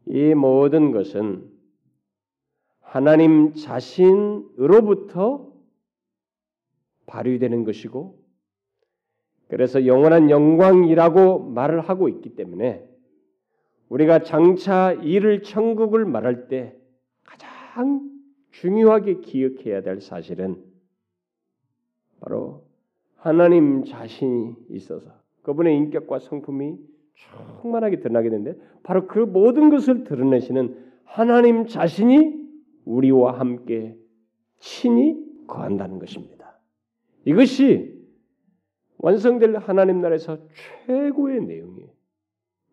[0.05, 1.49] 이 모든 것은
[2.81, 5.50] 하나님 자신으로부터
[7.11, 8.17] 발휘되는 것이고
[9.49, 12.87] 그래서 영원한 영광이라고 말을 하고 있기 때문에
[13.89, 16.73] 우리가 장차 이를 천국을 말할 때
[17.25, 18.09] 가장
[18.51, 20.63] 중요하게 기억해야 될 사실은
[22.21, 22.63] 바로
[23.17, 26.77] 하나님 자신이 있어서 그분의 인격과 성품이
[27.61, 32.39] 충만하게 드러나게 되는데 바로 그 모든 것을 드러내시는 하나님 자신이
[32.85, 33.97] 우리와 함께
[34.59, 36.40] 친히 거한다는 것입니다.
[37.25, 37.99] 이것이
[38.97, 40.37] 완성될 하나님 나라에서
[40.85, 41.89] 최고의 내용이에요.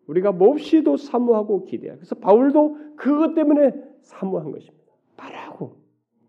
[0.07, 1.95] 우리가 몹시도 사모하고 기대하.
[1.95, 4.85] 그래서 바울도 그것 때문에 사모한 것입니다.
[5.17, 5.77] 바라고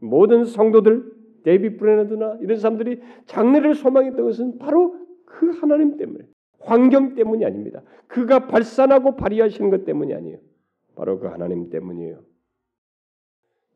[0.01, 1.13] 모든 성도들
[1.45, 6.27] 데이비 브레너드나 이런 사람들이 장래를 소망했던 것은 바로 그 하나님 때문에
[6.61, 7.83] 환경 때문이 아닙니다.
[8.07, 10.39] 그가 발산하고 발휘하시는 것 때문이 아니에요.
[10.95, 12.21] 바로 그 하나님 때문이에요.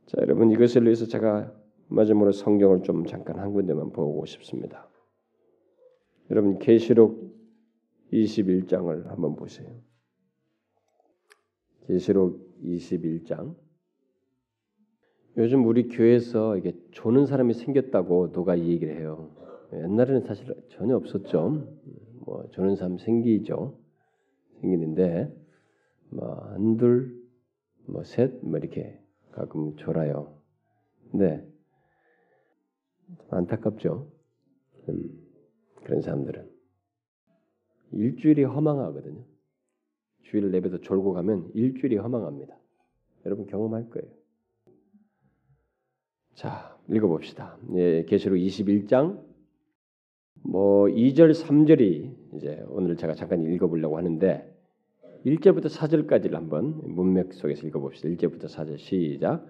[0.07, 1.55] 자, 여러분 이것을 위해서 제가
[1.89, 4.89] 마지막으로 성경을 좀 잠깐 한 군데만 보고 싶습니다.
[6.31, 7.35] 여러분 계시록
[8.13, 9.69] 21장을 한번 보세요.
[11.87, 13.55] 계시록 21장.
[15.37, 19.31] 요즘 우리 교회에서 이게 조는 사람이 생겼다고 누가 이 얘기를 해요.
[19.73, 21.67] 옛날에는 사실 전혀 없었죠.
[22.25, 23.77] 뭐 조는 사람 생기죠.
[24.61, 25.35] 생기는데
[26.11, 27.21] 뭐 한둘
[27.87, 28.99] 뭐 셋뭐 뭐 이렇게
[29.33, 30.33] 가끔 졸아요.
[31.11, 31.47] 근데
[33.31, 34.11] 안타깝죠.
[34.89, 35.25] 음,
[35.85, 36.49] 그런 사람들은
[37.93, 39.25] 일주일이 허망하거든요.
[40.23, 42.57] 주일 내에서 졸고 가면 일주일이 허망합니다.
[43.27, 44.11] 여러분 경험할 거예요.
[46.35, 47.57] 자, 읽어봅시다.
[47.75, 49.23] 예, 계시록 21장
[50.43, 54.53] 뭐 2절 3절이 이제 오늘 제가 잠깐 읽어보려고 하는데
[55.25, 58.09] 1절부터 4절까지를 한번 문맥 속에서 읽어봅시다.
[58.09, 59.47] 1절부터 4절 시작.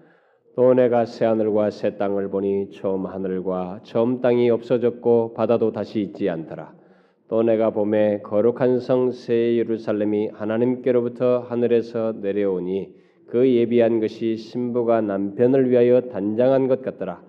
[0.55, 6.29] 또 내가 새 하늘과 새 땅을 보니 처음 하늘과 처음 땅이 없어졌고 바다도 다시 있지
[6.29, 6.73] 않더라.
[7.27, 12.93] 또 내가 봄에 거룩한 성 새 예루살렘이 하나님께로부터 하늘에서 내려오니
[13.27, 17.21] 그 예비한 것이 신부가 남편을 위하여 단장한 것 같더라.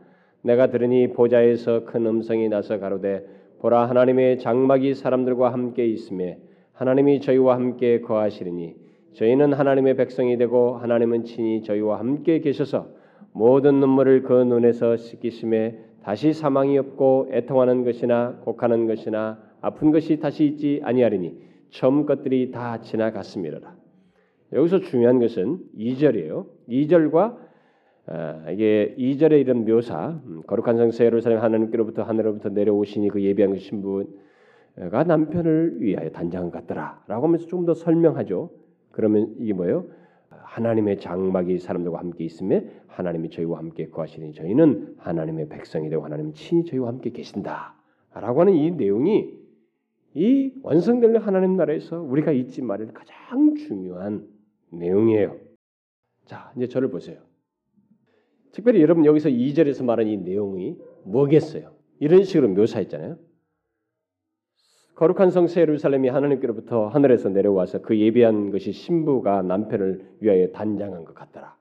[0.42, 3.26] 내가 들으니 보좌에서 큰 음성이 나서 가로되
[3.58, 6.38] 보라 하나님의 장막이 사람들과 함께 있음에
[6.74, 8.76] 하나님이 저희와 함께 거하시리니
[9.14, 12.94] 저희는 하나님의 백성이 되고 하나님은 친히 저희와 함께 계셔서
[13.32, 20.46] 모든 눈물을 그 눈에서 씻기심에 다시 사망이 없고 애통하는 것이나 곡하는 것이나 아픈 것이 다시
[20.46, 21.38] 있지 아니하리니
[21.70, 23.58] 처음 것들이 다 지나갔음이라.
[24.52, 26.46] 여기서 중요한 것은 2절이에요.
[26.68, 27.46] 2절과
[28.08, 33.58] 아, 이게 2절의 이런 묘사, 음, 거룩한 성세 예루살렘 하나님께로부터 하늘로부터 내려오시니 그 예비한 그
[33.58, 38.50] 신부가 남편을 위하여 단장한 같더라 라고 하면서 좀더 설명하죠.
[38.92, 39.86] 그러면 이게 뭐예요?
[40.56, 46.64] 하나님의 장막이 사람들과 함께 있음에 하나님이 저희와 함께 거하시니 저희는 하나님의 백성이 되고 하나님 친히
[46.64, 49.38] 저희와 함께 계신다라고 하는 이 내용이
[50.14, 54.26] 이 완성될 하나님 나라에서 우리가 잊지 말을 가장 중요한
[54.70, 55.36] 내용이에요.
[56.24, 57.18] 자, 이제 저를 보세요.
[58.52, 61.74] 특별히 여러분 여기서 2절에서 말한 이 내용이 뭐겠어요?
[62.00, 63.18] 이런 식으로 묘사했잖아요.
[64.96, 71.54] 거룩한 성세 예루살렘이 하나님께로부터 하늘에서 내려와서 그 예비한 것이 신부가 남편을 위하여 단장한 것 같더라.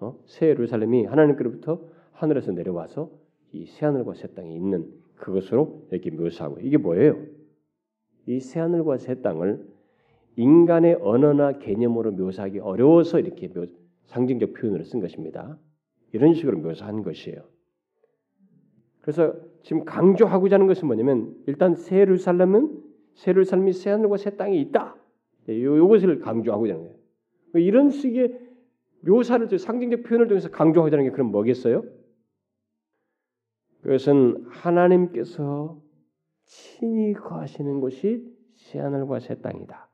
[0.00, 0.18] 어?
[0.26, 1.80] 새 예루살렘이 하나님께로부터
[2.12, 3.10] 하늘에서 내려와서
[3.52, 7.16] 이 새 하늘과 새 땅에 있는 그것으로 이렇게 묘사하고 이게 뭐예요?
[8.26, 9.66] 이 새 하늘과 새 땅을
[10.36, 13.64] 인간의 언어나 개념으로 묘사하기 어려워서 이렇게 묘,
[14.04, 15.58] 상징적 표현으로 쓴 것입니다.
[16.12, 17.42] 이런 식으로 묘사한 것이에요.
[19.00, 22.82] 그래서 지금 강조하고자 하는 것은 뭐냐면 일단 새 예루살렘은
[23.14, 24.96] 새를 삶이 새 하늘과 새 땅이 있다.
[25.48, 26.96] 이것을 강조하고 있는 거예요.
[27.54, 28.38] 이런 식의
[29.00, 31.84] 묘사를 상징적 표현을 통해서 강조하자는 게 그럼 뭐겠어요?
[33.82, 35.80] 그것은 하나님께서
[36.44, 38.24] 친히 거하시는 곳이
[38.56, 39.88] 새하늘과 새 땅이다.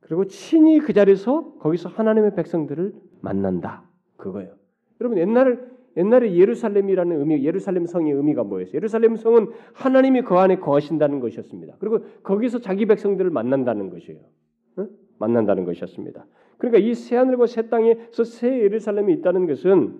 [0.00, 3.88] 그리고 친히 그 자리에서 거기서 하나님의 백성들을 만난다.
[4.16, 4.56] 그거예요.
[5.00, 8.74] 여러분 옛날 옛날에 예루살렘이라는 의미, 예루살렘 성의 의미가 뭐였어요?
[8.74, 11.76] 예루살렘 성은 하나님이 그 안에 거하신다는 것이었습니다.
[11.78, 14.20] 그리고 거기서 자기 백성들을 만난다는 것이에요.
[14.76, 14.86] 어?
[15.18, 16.26] 만난다는 것이었습니다.
[16.58, 19.98] 그러니까 이 새 하늘과 새 땅에서 새 예루살렘이 있다는 것은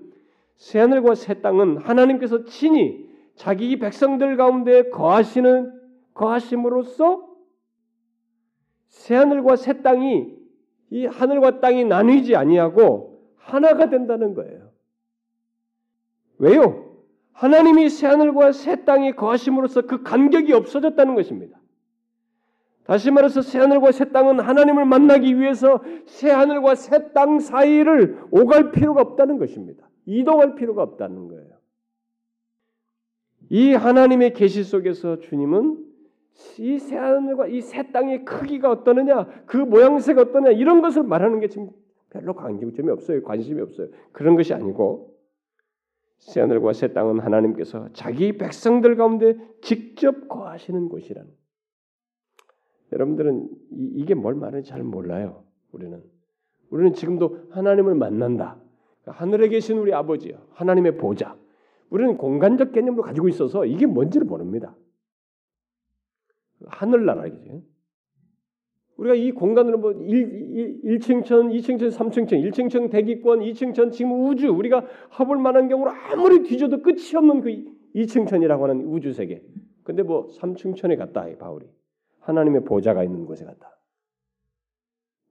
[0.56, 5.72] 새 하늘과 새 땅은 하나님께서 친히 자기 백성들 가운데 거하시는
[6.14, 7.26] 거하심으로써
[8.88, 10.36] 새 하늘과 새 땅이
[10.90, 14.71] 이 하늘과 땅이 나뉘지 아니하고 하나가 된다는 거예요.
[16.42, 16.92] 왜요?
[17.32, 21.58] 하나님이 새 하늘과 새 땅에 거하심으로써 그 간격이 없어졌다는 것입니다.
[22.84, 28.72] 다시 말해서 새 하늘과 새 땅은 하나님을 만나기 위해서 새 하늘과 새 땅 사이를 오갈
[28.72, 29.88] 필요가 없다는 것입니다.
[30.04, 31.52] 이동할 필요가 없다는 거예요.
[33.48, 35.78] 이 하나님의 계시 속에서 주님은
[36.58, 41.48] 이 새 하늘과 이 새 땅의 크기가 어떠느냐, 그 모양새가 어떠냐 이런 것을 말하는 게
[41.48, 41.70] 지금
[42.10, 43.22] 별로 관심점이 없어요.
[43.22, 43.88] 관심이 없어요.
[44.10, 45.11] 그런 것이 아니고
[46.22, 51.28] 새 하늘과 새 땅은 하나님께서 자기 백성들 가운데 직접 거하시는 곳이라는.
[52.92, 55.44] 여러분들은 이, 게뭘 말하는지 잘 몰라요.
[55.72, 56.02] 우리는
[56.70, 58.56] 우리는 지금도 하나님을 만난다.
[59.04, 61.36] 하늘에 계신 우리 아버지요, 하나님의 보좌.
[61.90, 64.76] 우리는 공간적 개념으로 가지고 있어서 이게 뭔지를 모릅니다.
[66.66, 67.62] 하늘나라이죠.
[69.02, 74.86] 우리가 이 공간으로 뭐 1, 1 층천, 2층천, 3층천, 1층천 대기권, 2층천 지금 우주 우리가
[75.18, 77.64] 해볼 만한 경우로 아무리 뒤져도 끝이 없는 그
[77.96, 79.42] 2층천이라고 하는 우주 세계.
[79.82, 81.66] 근데 뭐 3층천에 갔다 이 바울이
[82.20, 83.76] 하나님의 보좌가 있는 곳에 갔다.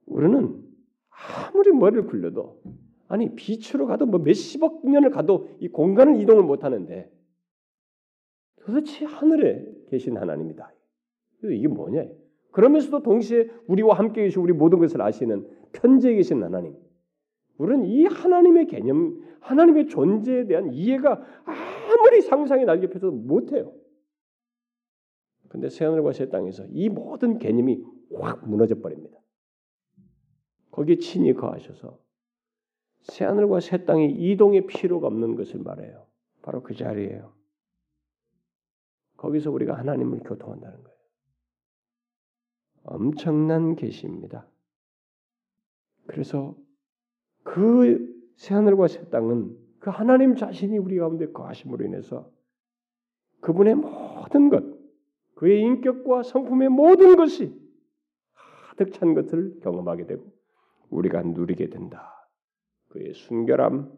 [0.04, 0.62] 우리는
[1.08, 2.60] 아무리 머리를 굴려도
[3.08, 7.10] 아니 빛으로 가도 뭐 몇십억 년을 가도 이 공간을 이동을 못 하는데
[8.66, 10.74] 도대체 하늘에 계신 하나님이다.
[11.44, 12.04] 이게 뭐냐?
[12.52, 16.76] 그러면서도 동시에 우리와 함께 계시고 우리 모든 것을 아시는 편재에 계신 하나님.
[17.58, 23.72] 우리는 이 하나님의 개념, 하나님의 존재에 대한 이해가 아무리 상상이 날개 펴도 못해요.
[25.48, 27.84] 근데 새하늘과 새 땅에서 이 모든 개념이
[28.14, 29.18] 확 무너져 버립니다.
[30.70, 31.98] 거기에 친히 거하셔서
[33.02, 36.06] 새하늘과 새 땅이 이동의 필요가 없는 것을 말해요.
[36.42, 37.34] 바로 그 자리예요.
[39.16, 40.91] 거기서 우리가 하나님을 교통한다는 거예요.
[42.84, 44.46] 엄청난 계시입니다.
[46.06, 46.56] 그래서
[47.42, 52.30] 그 새하늘과 새 땅은 그 하나님 자신이 우리 가운데 거하심으로 인해서
[53.40, 54.64] 그분의 모든 것,
[55.34, 57.52] 그의 인격과 성품의 모든 것이
[58.68, 60.32] 가득 찬 것을 경험하게 되고
[60.90, 62.28] 우리가 누리게 된다.
[62.90, 63.92] 그의 순결함,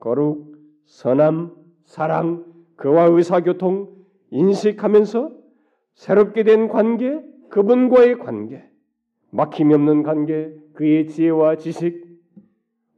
[0.00, 2.44] 거룩, 선함, 사랑,
[2.76, 3.96] 그와 의사교통,
[4.30, 5.36] 인식하면서
[5.94, 8.68] 새롭게 된 관계, 그분과의 관계,
[9.30, 12.06] 막힘이 없는 관계, 그의 지혜와 지식,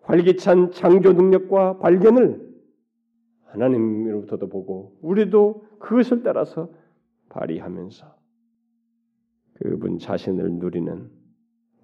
[0.03, 2.51] 활기찬 창조 능력과 발견을
[3.47, 6.71] 하나님으로부터도 보고 우리도 그것을 따라서
[7.29, 8.21] 발휘하면서
[9.55, 11.11] 그분 자신을 누리는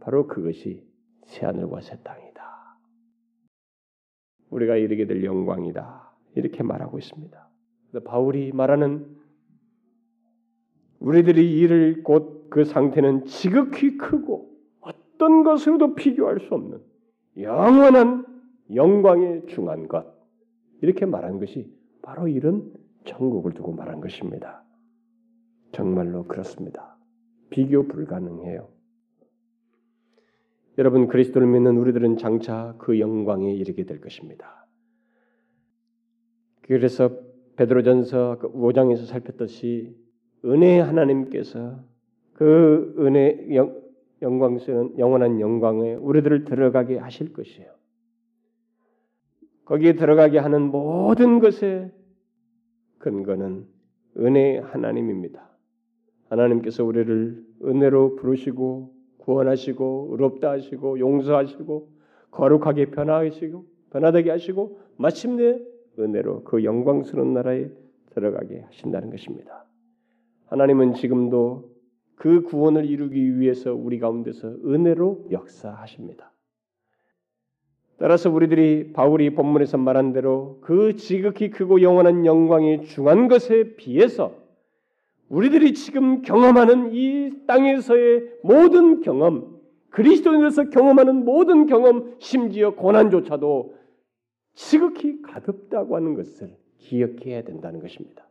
[0.01, 0.87] 바로 그것이
[1.27, 2.79] 새하늘과 새 땅이다.
[4.51, 6.13] 우리가 이르게 될 영광이다.
[6.37, 7.49] 이렇게 말하고 있습니다.
[8.05, 9.16] 바울이 말하는
[11.01, 16.81] 우리들이 이를 곧 그 상태는 지극히 크고 어떤 것으로도 비교할 수 없는
[17.39, 18.25] 영원한
[18.75, 20.07] 영광에 중한 것
[20.81, 21.73] 이렇게 말한 것이
[22.03, 22.73] 바로 이런
[23.05, 24.65] 천국을 두고 말한 것입니다.
[25.73, 26.97] 정말로 그렇습니다.
[27.51, 28.69] 비교 불가능해요.
[30.79, 34.67] 여러분 그리스도를 믿는 우리들은 장차 그 영광에 이르게 될 것입니다.
[36.63, 37.11] 그래서
[37.57, 40.06] 베드로전서 5장에서 그 살폈듯이
[40.45, 41.79] 은혜 하나님께서
[42.35, 43.75] 그 은혜 영,
[44.23, 47.71] 영광스러운 영원한 영광에 우리들을 들어가게 하실 것이에요.
[49.65, 51.91] 거기에 들어가게 하는 모든 것의
[52.99, 53.67] 근거는
[54.19, 55.51] 은혜 하나님입니다.
[56.29, 61.89] 하나님께서 우리를 은혜로 부르시고 구원하시고 의롭다 하시고 용서하시고
[62.31, 65.61] 거룩하게 변화하시고 변화되게 하시고 마침내
[65.99, 67.69] 은혜로 그 영광스러운 나라에
[68.11, 69.67] 들어가게 하신다는 것입니다.
[70.47, 71.71] 하나님은 지금도
[72.15, 76.33] 그 구원을 이루기 위해서 우리 가운데서 은혜로 역사하십니다.
[77.99, 84.35] 따라서 우리들이 바울이 본문에서 말한 대로 그 지극히 크고 영원한 영광이 중한 것에 비해서
[85.29, 93.75] 우리들이 지금 경험하는 이 땅에서의 모든 경험, 그리스도인에서 경험하는 모든 경험, 심지어 고난조차도
[94.55, 98.29] 지극히 가볍다고 하는 것을 기억해야 된다는 것입니다.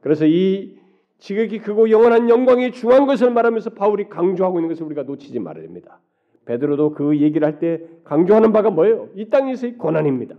[0.00, 0.81] 그래서 이
[1.22, 6.00] 지극히 크고 영원한 영광이 중요한 것을 말하면서 바울이 강조하고 있는 것을 우리가 놓치지 말아야 됩니다.
[6.46, 9.08] 베드로도 그 얘기를 할 때 강조하는 바가 뭐예요?
[9.14, 10.34] 이 땅에서의 고난입니다.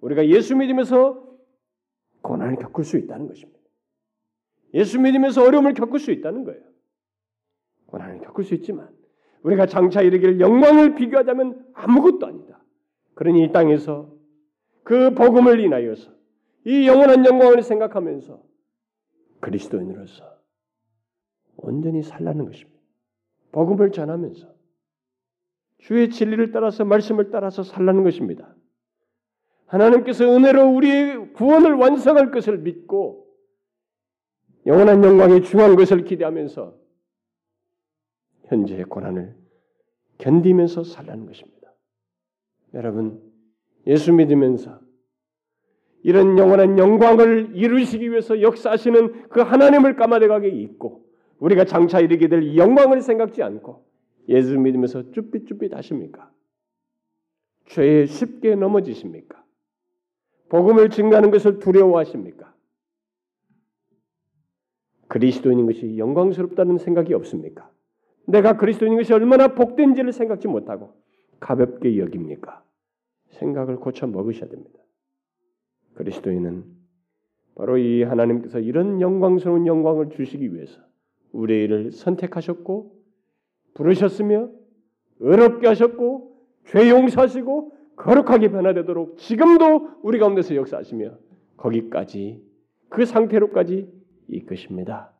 [0.00, 1.20] 우리가 예수 믿으면서
[2.22, 3.58] 고난을 겪을 수 있다는 것입니다.
[4.74, 6.60] 예수 믿으면서 어려움을 겪을 수 있다는 거예요.
[7.86, 8.88] 고난을 겪을 수 있지만
[9.42, 12.62] 우리가 장차 이르기를 영광을 비교하자면 아무것도 아니다.
[13.14, 14.12] 그러니 이 땅에서
[14.84, 16.12] 그 복음을 인하여서
[16.66, 18.49] 이 영원한 영광을 생각하면서
[19.40, 20.24] 그리스도인으로서
[21.56, 22.80] 온전히 살라는 것입니다.
[23.52, 24.54] 복음을 전하면서
[25.78, 28.54] 주의 진리를 따라서 말씀을 따라서 살라는 것입니다.
[29.66, 33.26] 하나님께서 은혜로 우리의 구원을 완성할 것을 믿고
[34.66, 36.78] 영원한 영광이 중요한 것을 기대하면서
[38.46, 39.36] 현재의 고난을
[40.18, 41.72] 견디면서 살라는 것입니다.
[42.74, 43.22] 여러분
[43.86, 44.80] 예수 믿으면서
[46.02, 51.04] 이런 영원한 영광을 이루시기 위해서 역사하시는 그 하나님을 까마득하게 잊고
[51.38, 53.84] 우리가 장차 이르게 될 영광을 생각지 않고
[54.28, 56.30] 예수 믿으면서 쭈삣쭈삣 하십니까?
[57.66, 59.42] 죄에 쉽게 넘어지십니까?
[60.48, 62.52] 복음을 증가하는 것을 두려워하십니까?
[65.08, 67.70] 그리스도인인 것이 영광스럽다는 생각이 없습니까?
[68.26, 70.94] 내가 그리스도인인 것이 얼마나 복된지를 생각지 못하고
[71.40, 72.62] 가볍게 여깁니까?
[73.30, 74.78] 생각을 고쳐 먹으셔야 됩니다.
[75.94, 76.64] 그리스도인은
[77.54, 80.80] 바로 이 하나님께서 이런 영광스러운 영광을 주시기 위해서
[81.32, 82.94] 우리를 선택하셨고
[83.74, 84.48] 부르셨으며
[85.20, 86.36] 어렵게 하셨고
[86.66, 91.18] 죄 용서하시고 거룩하게 변화되도록 지금도 우리 가운데서 역사하시며
[91.56, 92.42] 거기까지
[92.88, 93.88] 그 상태로까지
[94.28, 95.12] 이끄십니다.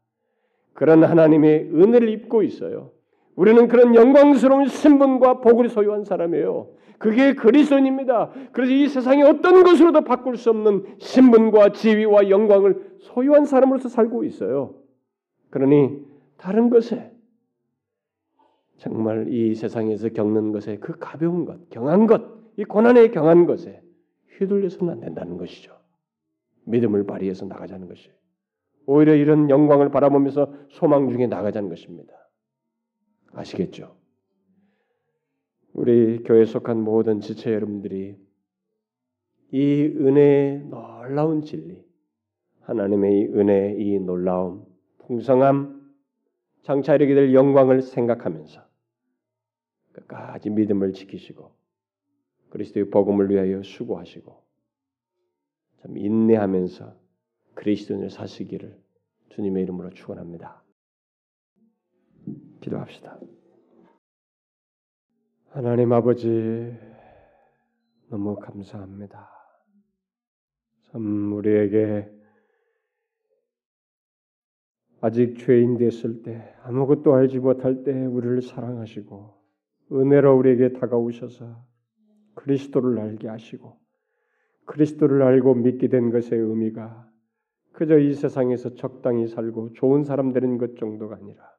[0.72, 2.92] 그런 하나님의 은혜를 입고 있어요.
[3.40, 6.68] 우리는 그런 영광스러운 신분과 복을 소유한 사람이에요.
[6.98, 8.32] 그게 그리스도입니다.
[8.52, 14.74] 그래서 이 세상에 어떤 것으로도 바꿀 수 없는 신분과 지위와 영광을 소유한 사람으로서 살고 있어요.
[15.48, 16.04] 그러니
[16.36, 17.12] 다른 것에
[18.76, 22.20] 정말 이 세상에서 겪는 것에 그 가벼운 것, 경한 것,
[22.58, 23.80] 이 고난에 경한 것에
[24.36, 25.72] 휘둘려서는 안 된다는 것이죠.
[26.66, 28.10] 믿음을 발휘해서 나가자는 것이.
[28.84, 32.20] 오히려 이런 영광을 바라보면서 소망 중에 나가자는 것입니다.
[33.32, 33.96] 아시겠죠?
[35.72, 38.16] 우리 교회 속한 모든 지체 여러분들이
[39.52, 41.84] 이 은혜의 놀라운 진리,
[42.60, 44.64] 하나님의 은혜, 이 놀라움,
[44.98, 45.80] 풍성함,
[46.62, 48.60] 장차 이르게 될 영광을 생각하면서
[49.92, 51.52] 끝까지 믿음을 지키시고
[52.50, 54.40] 그리스도의 복음을 위하여 수고하시고
[55.82, 56.94] 참 인내하면서
[57.54, 58.78] 그리스도인을 사시기를
[59.30, 60.59] 주님의 이름으로 축원합니다.
[62.60, 63.18] 기도합시다.
[65.50, 66.76] 하나님 아버지
[68.08, 69.28] 너무 감사합니다.
[70.92, 72.10] 참 우리에게
[75.00, 79.34] 아직 죄인 됐을 때 아무것도 알지 못할 때 우리를 사랑하시고
[79.92, 81.64] 은혜로 우리에게 다가오셔서
[82.34, 83.78] 그리스도를 알게 하시고
[84.66, 87.08] 그리스도를 알고 믿게 된 것의 의미가
[87.72, 91.50] 그저 이 세상에서 적당히 살고 좋은 사람 되는 것 정도가 아니라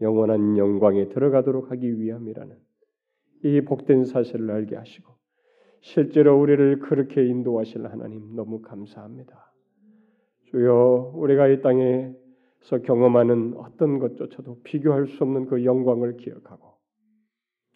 [0.00, 2.56] 영원한 영광에 들어가도록 하기 위함이라는
[3.44, 5.12] 이 복된 사실을 알게 하시고
[5.80, 9.52] 실제로 우리를 그렇게 인도하실 하나님 너무 감사합니다.
[10.50, 16.74] 주여 우리가 이 땅에서 경험하는 어떤 것조차도 비교할 수 없는 그 영광을 기억하고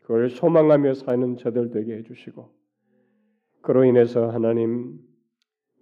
[0.02, 2.50] 그걸 소망하며 사는 저들 되게 해주시고
[3.62, 4.98] 그로 인해서 하나님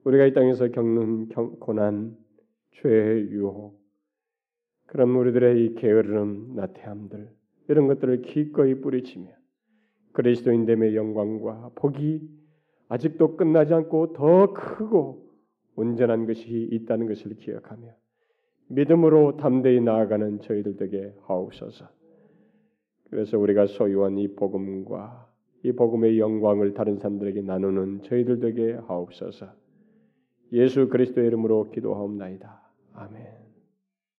[0.05, 1.29] 우리가 이 땅에서 겪는
[1.59, 2.17] 고난,
[2.71, 3.82] 죄, 유혹,
[4.93, 7.27] 그런 우리들의 이 게으름, 나태함들
[7.71, 9.31] 이런 것들을 기꺼이 뿌리치며
[10.13, 12.21] 그리스도인됨의 영광과 복이
[12.89, 15.31] 아직도 끝나지 않고 더 크고
[15.77, 17.89] 온전한 것이 있다는 것을 기억하며
[18.69, 21.89] 믿음으로 담대히 나아가는 저희들 에게 하옵소서.
[23.09, 25.27] 그래서 우리가 소유한 이 복음과
[25.63, 29.55] 이 복음의 영광을 다른 사람들에게 나누는 저희들 에게 하옵소서.
[30.53, 32.61] 예수 그리스도의 이름으로 기도하옵나이다.
[32.93, 33.42] 아멘.